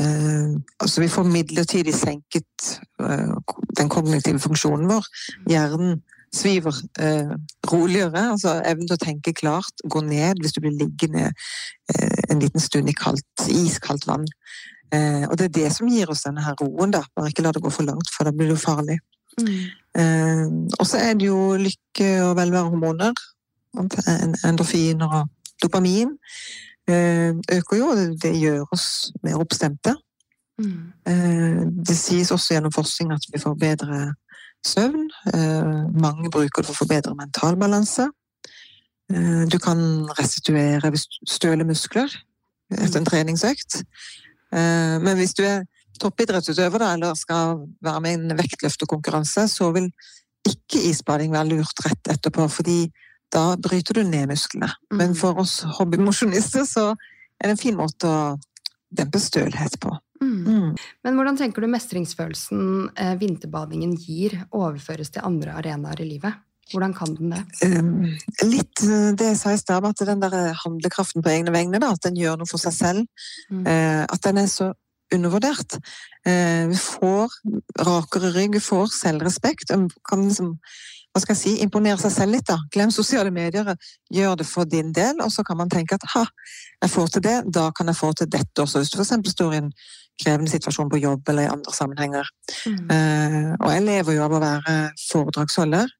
[0.00, 2.68] Eh, altså vi får midlertidig senket
[3.02, 3.34] eh,
[3.78, 5.06] den kognitive funksjonen vår.
[5.50, 6.02] Hjernen
[6.34, 7.32] sviver eh,
[7.72, 8.28] roligere.
[8.34, 12.62] altså Evnen til å tenke klart går ned hvis du blir liggende eh, en liten
[12.62, 14.28] stund i kaldt, iskaldt vann.
[14.94, 17.02] Eh, og det er det som gir oss denne her roen, da.
[17.16, 19.00] Bare ikke la det gå for langt, for da blir det jo farlig.
[19.38, 20.64] Mm.
[20.74, 23.20] Og så er det jo lykke- og velværehormoner.
[24.48, 26.16] Endorfiner og dopamin.
[26.88, 29.94] Eh, øker jo, og det gjør oss mer oppstemte.
[30.58, 30.92] Mm.
[31.06, 34.14] Eh, det sies også gjennom forskning at vi får bedre
[34.66, 35.10] søvn.
[35.34, 38.08] Eh, mange bruker det for å få bedre mental balanse.
[39.48, 39.78] Du kan
[40.18, 40.90] restituere
[41.24, 42.12] støle muskler
[42.76, 43.78] etter en treningsøkt.
[44.52, 45.62] Men hvis du er
[45.96, 49.88] toppidrettsutøver eller skal være med i en vektløftekonkurranse, så vil
[50.44, 52.82] ikke isbading være lurt rett etterpå, fordi
[53.34, 54.70] da bryter du ned musklene.
[54.92, 55.18] Men mm.
[55.20, 58.20] for oss hobbymosjonister så er det en fin måte å
[58.88, 59.92] dempe stølhet på.
[60.22, 60.38] Mm.
[60.46, 60.70] Mm.
[61.06, 62.62] Men hvordan tenker du mestringsfølelsen
[62.96, 66.40] eh, vinterbadingen gir, overføres til andre arenaer i livet?
[66.72, 67.44] Hvordan kan den det?
[67.64, 68.02] Um,
[68.44, 71.94] litt eh, det jeg sa i stad, at den der handlekraften på egne vegne, da,
[71.94, 73.30] at den gjør noe for seg selv.
[73.52, 73.64] Mm.
[73.64, 74.72] Eh, at den er så
[75.14, 75.78] undervurdert.
[76.28, 77.32] Eh, vi får
[77.86, 79.72] rakere rygg, vi får selvrespekt.
[80.08, 80.56] Kan liksom
[81.18, 82.58] hva skal jeg si, imponere seg selv litt, da.
[82.74, 83.74] Glem sosiale medier,
[84.14, 86.24] gjør det for din del, og så kan man tenke at ha,
[86.84, 88.82] jeg får til det, da kan jeg få til dette også.
[88.82, 89.32] Hvis du f.eks.
[89.34, 89.72] står i en
[90.18, 92.30] krevende situasjon på jobb eller i andre sammenhenger.
[92.66, 92.90] Mm.
[92.90, 95.94] Uh, og jeg lever jo av å være foredragsholder.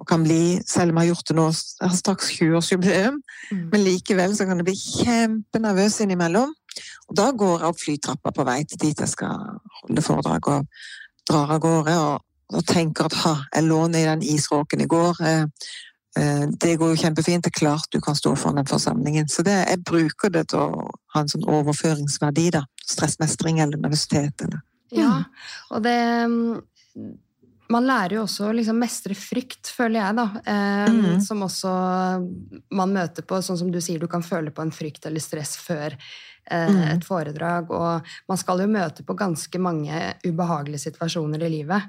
[0.00, 3.20] Og kan bli, selv om jeg har gjort det nå, jeg har straks 20-årsjubileum,
[3.52, 3.60] mm.
[3.70, 6.50] men likevel så kan jeg bli kjempenervøs innimellom.
[7.08, 11.28] Og da går jeg opp flytrappa på vei til dit jeg skal holde foredrag, og
[11.28, 11.96] drar av gårde.
[12.08, 15.22] og og tenker at ha, jeg lå ned i den isråken i går.
[15.28, 15.44] Eh,
[16.20, 17.44] eh, det går jo kjempefint.
[17.44, 19.28] Det er klart du kan stå foran den forsamlingen.
[19.32, 22.64] Så det, jeg bruker det til å ha en sånn overføringsverdi, da.
[22.82, 24.46] Stressmestring eller nervøsitet.
[24.46, 24.64] Eller.
[24.92, 25.18] Ja,
[25.72, 25.98] og det
[27.72, 30.26] man lærer jo også å liksom mestre frykt, føler jeg, da.
[30.44, 31.20] Eh, mm.
[31.24, 31.72] Som også
[32.76, 35.54] man møter på, sånn som du sier, du kan føle på en frykt eller stress
[35.60, 36.82] før eh, mm.
[36.96, 37.72] et foredrag.
[37.72, 41.88] Og man skal jo møte på ganske mange ubehagelige situasjoner i livet.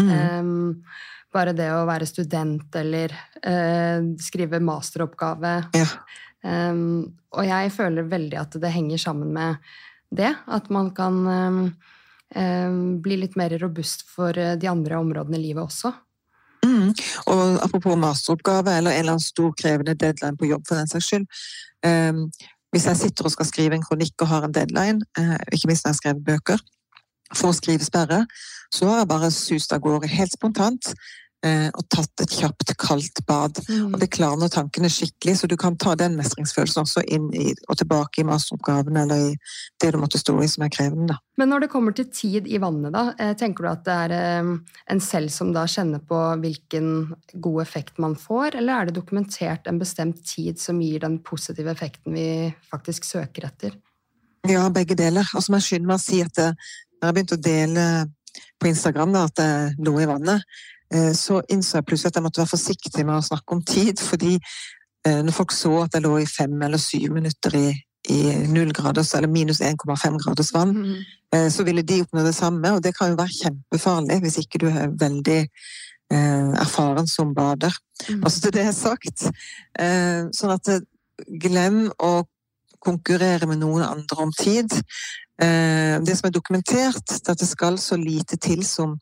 [0.00, 0.10] Mm.
[0.40, 0.84] Um,
[1.30, 3.12] bare det å være student eller
[3.46, 5.54] uh, skrive masteroppgave.
[5.76, 5.86] Ja.
[6.42, 9.72] Um, og jeg føler veldig at det henger sammen med
[10.10, 10.32] det.
[10.50, 11.60] At man kan um,
[13.02, 15.90] bli litt mer robust for eh, de andre områdene i livet også.
[16.62, 16.92] Mm.
[17.32, 21.08] Og apropos masteroppgave eller en eller annen stor krevende deadline på jobb, for den saks
[21.10, 21.26] skyld.
[21.86, 22.28] Um,
[22.70, 25.86] hvis jeg sitter og skal skrive en kronikk og har en deadline, uh, ikke minst
[25.86, 26.62] når jeg skriver bøker,
[27.36, 28.24] for skrivesperre,
[28.70, 30.92] så har jeg bare sust av gårde helt spontant
[31.46, 33.58] eh, og tatt et kjapt, kaldt bad.
[33.68, 33.94] Mm.
[33.94, 37.80] Og det klarner tankene skikkelig, så du kan ta den mestringsfølelsen også inn i, og
[37.80, 39.34] tilbake i masteroppgaven eller i
[39.82, 41.14] det du måtte stå i som er krevende.
[41.14, 41.18] Da.
[41.40, 44.16] Men når det kommer til tid i vannet, da, eh, tenker du at det er
[44.16, 44.54] eh,
[44.94, 46.90] en selv som da kjenner på hvilken
[47.32, 51.72] god effekt man får, eller er det dokumentert en bestemt tid som gir den positive
[51.72, 52.28] effekten vi
[52.70, 53.78] faktisk søker etter?
[54.48, 55.26] Ja, begge deler.
[55.36, 56.38] Og så må jeg skynde meg å si at
[57.00, 57.84] når jeg begynte å dele
[58.60, 60.44] på Instagram da, at jeg lå i vannet,
[60.94, 64.00] eh, så innså jeg plutselig at jeg måtte være forsiktig med å snakke om tid.
[64.00, 64.34] fordi
[65.06, 67.68] eh, når folk så at jeg lå i fem eller syv minutter i,
[68.12, 68.20] i
[68.76, 71.50] graders eller minus 1,5 graders vann, mm.
[71.52, 72.72] så ville de oppnå det samme.
[72.74, 75.42] Og det kan jo være kjempefarlig hvis ikke du er veldig
[76.10, 77.76] erfaren som bader.
[78.08, 78.24] Mm.
[78.24, 79.28] Altså til det er sagt.
[80.34, 80.72] sånn at
[81.44, 82.24] glem å
[82.80, 84.72] konkurrere med noen andre om tid.
[85.40, 88.98] Eh, det som er dokumentert, er at det skal så lite til som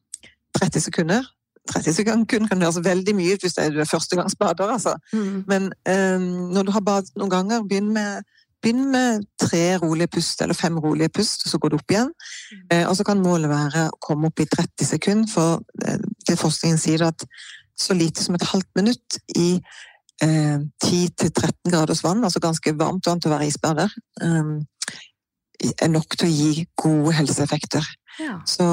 [0.59, 1.27] 30 sekunder.
[1.69, 4.95] 30 sekunder kan høres veldig mye ut hvis du er førstegangsbader, altså.
[5.13, 5.45] Mm.
[5.49, 8.23] Men um, når du har badet noen ganger, begynn med,
[8.63, 12.15] begynn med, tre rolige pust, eller fem rolige pust, så går det opp igjen.
[12.15, 12.63] Mm.
[12.73, 15.61] Uh, og så kan målet være å komme opp i 30 sekunder, for
[16.29, 17.27] det forskningen sier at
[17.79, 19.51] så lite som et halvt minutt i
[20.25, 24.59] uh, 10-13 graders vann, altså ganske varmt vann til å være isbader, um,
[25.59, 27.87] er nok til å gi gode helseeffekter.
[28.19, 28.41] Ja.
[28.47, 28.65] Så,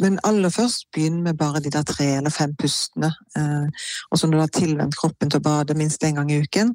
[0.00, 3.10] men aller først begynn med bare de der tre eller fem pustene.
[3.38, 6.40] Eh, og så når du har tilvendt kroppen til å bade minst én gang i
[6.44, 6.74] uken,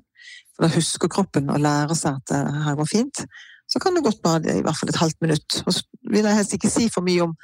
[0.56, 3.24] for da husker kroppen å lære seg at det her går fint,
[3.70, 5.60] så kan du godt bade i hvert fall et halvt minutt.
[5.66, 7.36] Og så vil jeg helst ikke si for mye om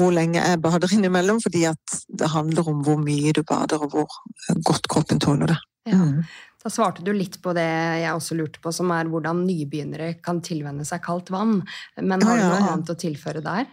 [0.00, 3.92] hvor lenge jeg bader innimellom, fordi at det handler om hvor mye du bader, og
[3.92, 5.58] hvor godt kroppen tåler det.
[5.92, 5.98] Ja.
[5.98, 6.22] Mm.
[6.62, 10.38] Da svarte du litt på det jeg også lurte på, som er hvordan nybegynnere kan
[10.44, 11.58] tilvenne seg kaldt vann.
[11.98, 13.66] Men har du noe annet å tilføre der?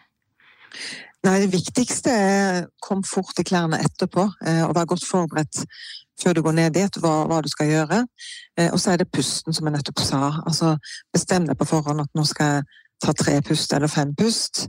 [1.28, 5.66] Nei, Det viktigste er kom fort i klærne etterpå eh, og vær godt forberedt
[6.20, 8.04] før du går ned dit, hva, hva du skal gjøre.
[8.58, 10.22] Eh, og så er det pusten, som jeg nettopp sa.
[10.48, 10.76] Altså,
[11.16, 12.68] Bestem deg på forhånd at nå skal jeg
[13.04, 14.66] ta tre pust eller fem pust.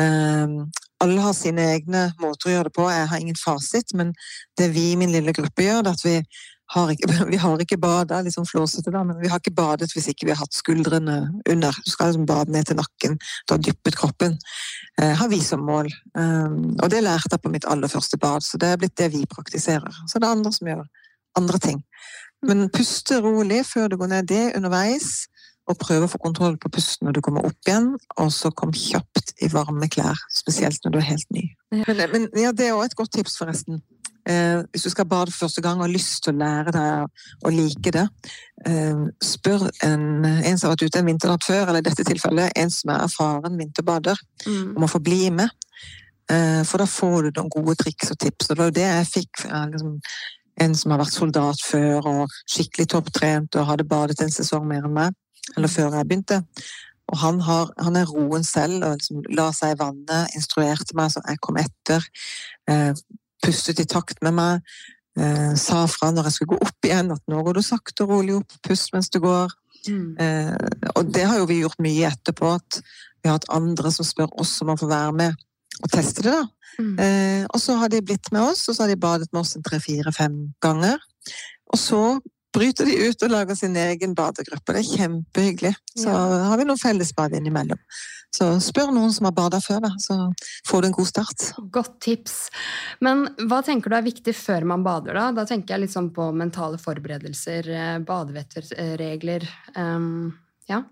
[0.00, 0.68] Um,
[1.00, 2.86] alle har sine egne måter å gjøre det på.
[2.92, 4.12] Jeg har ingen fasit, men
[4.56, 6.16] det vi i min lille gruppe gjør, det er at vi
[6.74, 9.90] har ikke, vi har ikke bada, litt sånn flåsete da, men vi har ikke badet
[9.94, 11.78] hvis ikke vi har hatt skuldrene under.
[11.84, 14.36] Du skal liksom bade ned til nakken, du har dyppet kroppen.
[15.00, 15.90] Eh, har vi som mål.
[16.18, 19.12] Um, og det lærte jeg på mitt aller første bad, så det er blitt det
[19.14, 20.02] vi praktiserer.
[20.06, 20.84] Så det er andre som gjør
[21.36, 21.82] andre ting.
[22.46, 25.26] Men puste rolig før du går ned det underveis,
[25.66, 27.88] og prøve å få kontroll på pusten når du kommer opp igjen,
[28.22, 31.42] og så kom kjapt i varme klær, spesielt når du er helt ny.
[31.74, 33.82] Men, men ja, det er òg et godt tips, forresten.
[34.26, 37.46] Eh, hvis du skal bade for første gang og har lyst til å lære deg
[37.46, 38.06] å like det,
[38.66, 42.56] eh, spør en, en som har vært ute en vinternatt før, eller i dette tilfellet
[42.58, 44.72] en som er erfaren vinterbader, mm.
[44.76, 45.52] om å få bli med.
[46.32, 48.48] Eh, for da får du noen gode triks og tips.
[48.48, 49.92] Og det var jo det jeg fikk liksom,
[50.64, 54.88] en som har vært soldat før og skikkelig topptrent og hadde badet en sesong mer
[54.88, 55.14] enn meg,
[55.54, 56.40] eller før jeg begynte.
[57.12, 61.12] Og han, har, han er roen selv og liksom la seg i vannet, instruerte meg
[61.14, 62.02] så jeg kom etter.
[62.66, 62.90] Eh,
[63.44, 64.76] pustet i takt med meg.
[65.16, 68.12] Eh, sa fra når jeg skulle gå opp igjen at nå går du sakte og
[68.12, 69.52] rolig opp, pust mens du går.
[69.86, 70.16] Mm.
[70.20, 72.80] Eh, og det har jo vi gjort mye etterpå, at
[73.22, 75.42] vi har hatt andre som spør oss om å få være med
[75.82, 76.32] og teste det.
[76.32, 76.44] da.
[76.76, 76.94] Mm.
[77.00, 79.56] Eh, og så har de blitt med oss, og så har de badet med oss
[79.56, 81.00] en tre-fire-fem ganger.
[81.72, 82.02] Og så
[82.56, 84.74] bryter de ut og lager sin egen badegruppe.
[84.74, 85.74] Det er kjempehyggelig.
[85.96, 86.44] Så ja.
[86.50, 87.80] har vi noen fellesbad innimellom.
[88.36, 90.16] Så spør noen som har bada før, da, så
[90.68, 91.44] får du en god start.
[91.72, 92.34] Godt tips.
[93.04, 95.30] Men hva tenker du er viktig før man bader, da?
[95.38, 99.46] Da tenker jeg litt sånn på mentale forberedelser, eh, badevettregler.
[99.78, 100.34] Um,
[100.68, 100.82] ja.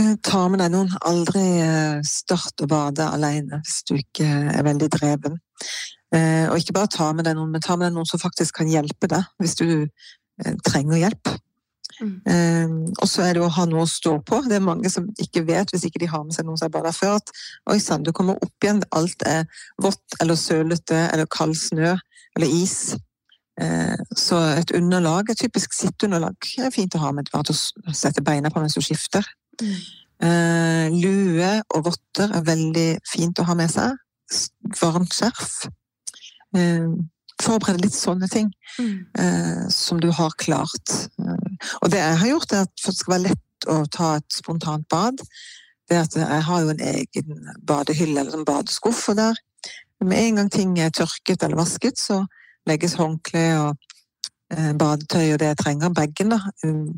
[0.00, 0.92] Eh, ta med deg noen.
[1.08, 5.40] Aldri eh, start å bade alene hvis du ikke er veldig dreven.
[6.14, 8.68] Og ikke bare ta med deg noen, men ta med deg noen som faktisk kan
[8.70, 9.64] hjelpe deg hvis du
[10.66, 11.34] trenger hjelp.
[12.00, 12.22] Mm.
[12.26, 14.40] Um, og så er det å ha noe å stå på.
[14.48, 16.74] Det er mange som ikke vet, hvis ikke de har med seg noen som har
[16.74, 17.30] bada før, at
[17.70, 19.46] oi sann, du kommer opp igjen, alt er
[19.82, 22.96] vått eller sølete eller kald snø eller is.
[23.60, 27.94] Uh, så et underlag, et typisk sitteunderlag, er fint å ha med bare til å
[27.94, 29.26] sette beina på mens du skifter.
[29.62, 29.76] Mm.
[30.24, 33.94] Uh, lue og votter er veldig fint å ha med seg.
[34.80, 35.68] Varmt skjerf.
[36.54, 36.96] Uh,
[37.42, 38.98] forberede litt sånne ting mm.
[39.18, 40.94] eh, som du har klart.
[41.20, 44.36] Eh, og det jeg har gjort, er at det skal være lett å ta et
[44.36, 45.22] spontant bad,
[45.90, 49.40] det at jeg har jo en egen badehylle eller en badeskuff, og der
[50.04, 52.22] med en gang ting er tørket eller vasket, så
[52.68, 53.90] legges håndkle og
[54.52, 56.40] eh, badetøy og det jeg trenger, bagen, da,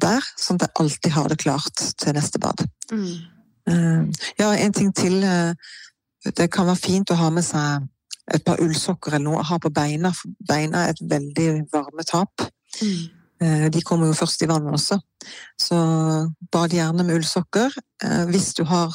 [0.06, 2.62] der, sånn at jeg alltid har det klart til neste bad.
[2.92, 3.10] Mm.
[3.70, 5.22] Eh, ja, en ting til.
[6.26, 7.86] Det kan være fint å ha med seg
[8.34, 10.12] et par ullsokker eller noe å ha på beina.
[10.14, 12.46] For beina er et veldig varmetap.
[12.82, 13.02] Mm.
[13.42, 14.98] Eh, de kommer jo først i vannet også.
[15.60, 15.76] Så
[16.52, 17.74] bad gjerne med ullsokker.
[18.04, 18.94] Eh, hvis du har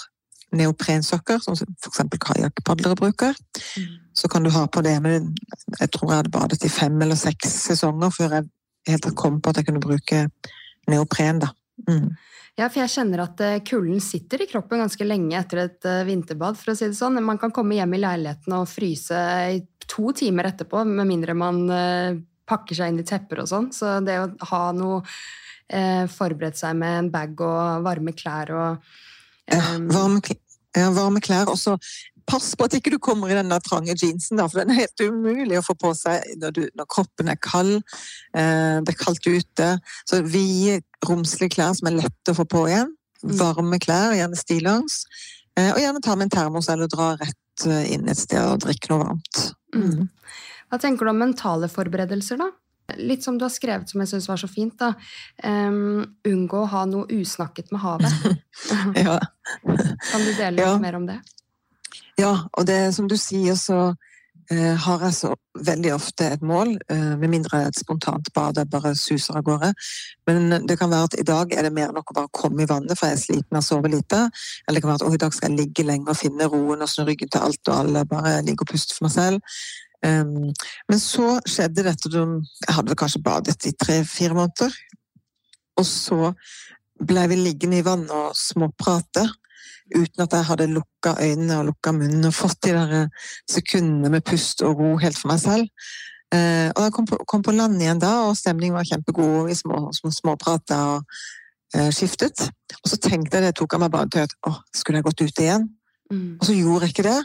[0.51, 2.01] neoprensokker, som f.eks.
[2.19, 3.37] kajakkpadlere bruker,
[3.77, 3.87] mm.
[4.15, 4.97] så kan du ha på det.
[5.01, 5.31] Men
[5.79, 8.49] jeg tror jeg hadde badet i fem eller seks sesonger før jeg
[8.89, 10.25] helt kom på at jeg kunne bruke
[10.89, 11.39] neopren.
[11.39, 11.53] da.
[11.87, 12.11] Mm.
[12.59, 16.03] Ja, for jeg kjenner at eh, kulden sitter i kroppen ganske lenge etter et eh,
[16.07, 16.59] vinterbad.
[16.59, 17.21] for å si det sånn.
[17.23, 19.21] Man kan komme hjem i leiligheten og fryse
[19.55, 19.61] i
[19.91, 23.71] to timer etterpå, med mindre man eh, pakker seg inn i tepper og sånn.
[23.75, 25.01] Så det å ha noe
[25.71, 28.91] eh, Forberedt seg med en bag og varme klær og
[29.47, 30.21] eh, ja, varme,
[30.75, 31.51] ja, varme klær.
[31.51, 31.77] Og så
[32.29, 35.03] pass på at ikke du kommer i den trange jeansen, da, for den er helt
[35.03, 37.77] umulig å få på seg når, du, når kroppen er kald.
[38.37, 39.69] Eh, det er kaldt ute.
[40.09, 42.93] Så vide, romslige klær som er lette å få på igjen.
[43.21, 43.35] Mm.
[43.39, 45.03] Varme klær, gjerne stillongs.
[45.59, 48.63] Eh, og gjerne ta med en termos eller dra rett eh, inn et sted og
[48.65, 49.45] drikke noe varmt.
[49.75, 49.85] Mm.
[49.85, 50.09] mm.
[50.71, 52.47] Hva tenker du om mentale forberedelser, da?
[52.95, 54.77] Litt som du har skrevet, som jeg syns var så fint.
[54.79, 54.93] da.
[55.43, 58.39] Um, unngå å ha noe usnakket med havet.
[59.05, 59.17] ja.
[59.67, 60.77] Kan du dele litt ja.
[60.79, 61.19] mer om det?
[62.21, 63.93] Ja, og det som du sier, så
[64.51, 65.31] eh, har jeg så
[65.65, 69.71] veldig ofte et mål, eh, med mindre et spontant bad jeg bare suser av gårde.
[70.29, 72.69] Men det kan være at i dag er det mer nok å bare komme i
[72.69, 74.21] vannet, for jeg er sliten av å sove lite.
[74.67, 76.91] Eller det kan være at i dag skal jeg ligge lenge og finne roen og
[76.91, 79.57] snu ryggen til alt og alle, bare ligge og puste for meg selv.
[80.01, 80.49] Um,
[80.89, 84.73] men så skjedde dette Jeg hadde kanskje badet i tre-fire måneder.
[85.77, 86.33] Og så
[87.01, 89.25] ble vi liggende i vannet og småprate
[89.95, 94.13] uten at jeg hadde lukka øynene og lukka munnen og fått de der eh, sekundene
[94.13, 95.67] med pust og ro helt for meg selv.
[96.31, 99.37] Eh, og jeg kom på, kom på, land igjen da, og stemningen var kjempegod.
[99.41, 101.15] og Vi små, små, småprata og
[101.75, 102.47] eh, skiftet.
[102.81, 105.25] Og så tenkte jeg det tok av meg bare til at å, skulle jeg gått
[105.25, 105.67] ut igjen?
[106.11, 106.37] Mm.
[106.39, 107.19] Og så gjorde jeg ikke det.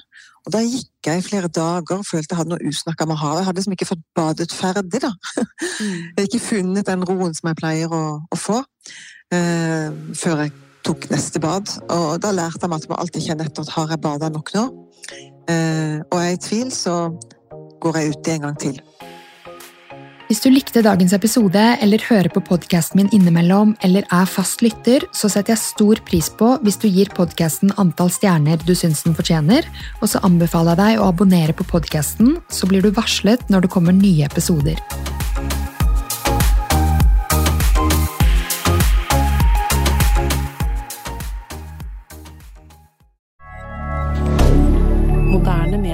[0.47, 3.41] Og da gikk jeg i flere dager og følte jeg hadde noe usnakka med havet.
[3.41, 5.13] Jeg hadde liksom ikke fått badet ferdig, da.
[5.77, 5.97] Mm.
[5.97, 8.61] Jeg hadde ikke funnet den roen som jeg pleier å, å få,
[9.35, 10.55] eh, før jeg
[10.87, 11.71] tok neste bad.
[11.93, 14.53] Og da lærte jeg meg at man alltid kjenner etter at har jeg bada nok
[14.57, 14.67] nå.
[15.51, 16.99] Eh, og er jeg i tvil, så
[17.83, 18.79] går jeg uti en gang til.
[20.27, 25.07] Hvis du likte dagens episode eller hører på podkasten min innimellom eller er fast lytter,
[25.15, 29.15] så setter jeg stor pris på hvis du gir podkasten antall stjerner du syns den
[29.15, 29.69] fortjener,
[30.01, 33.73] og så anbefaler jeg deg å abonnere på podkasten, så blir du varslet når det
[33.77, 34.83] kommer nye episoder.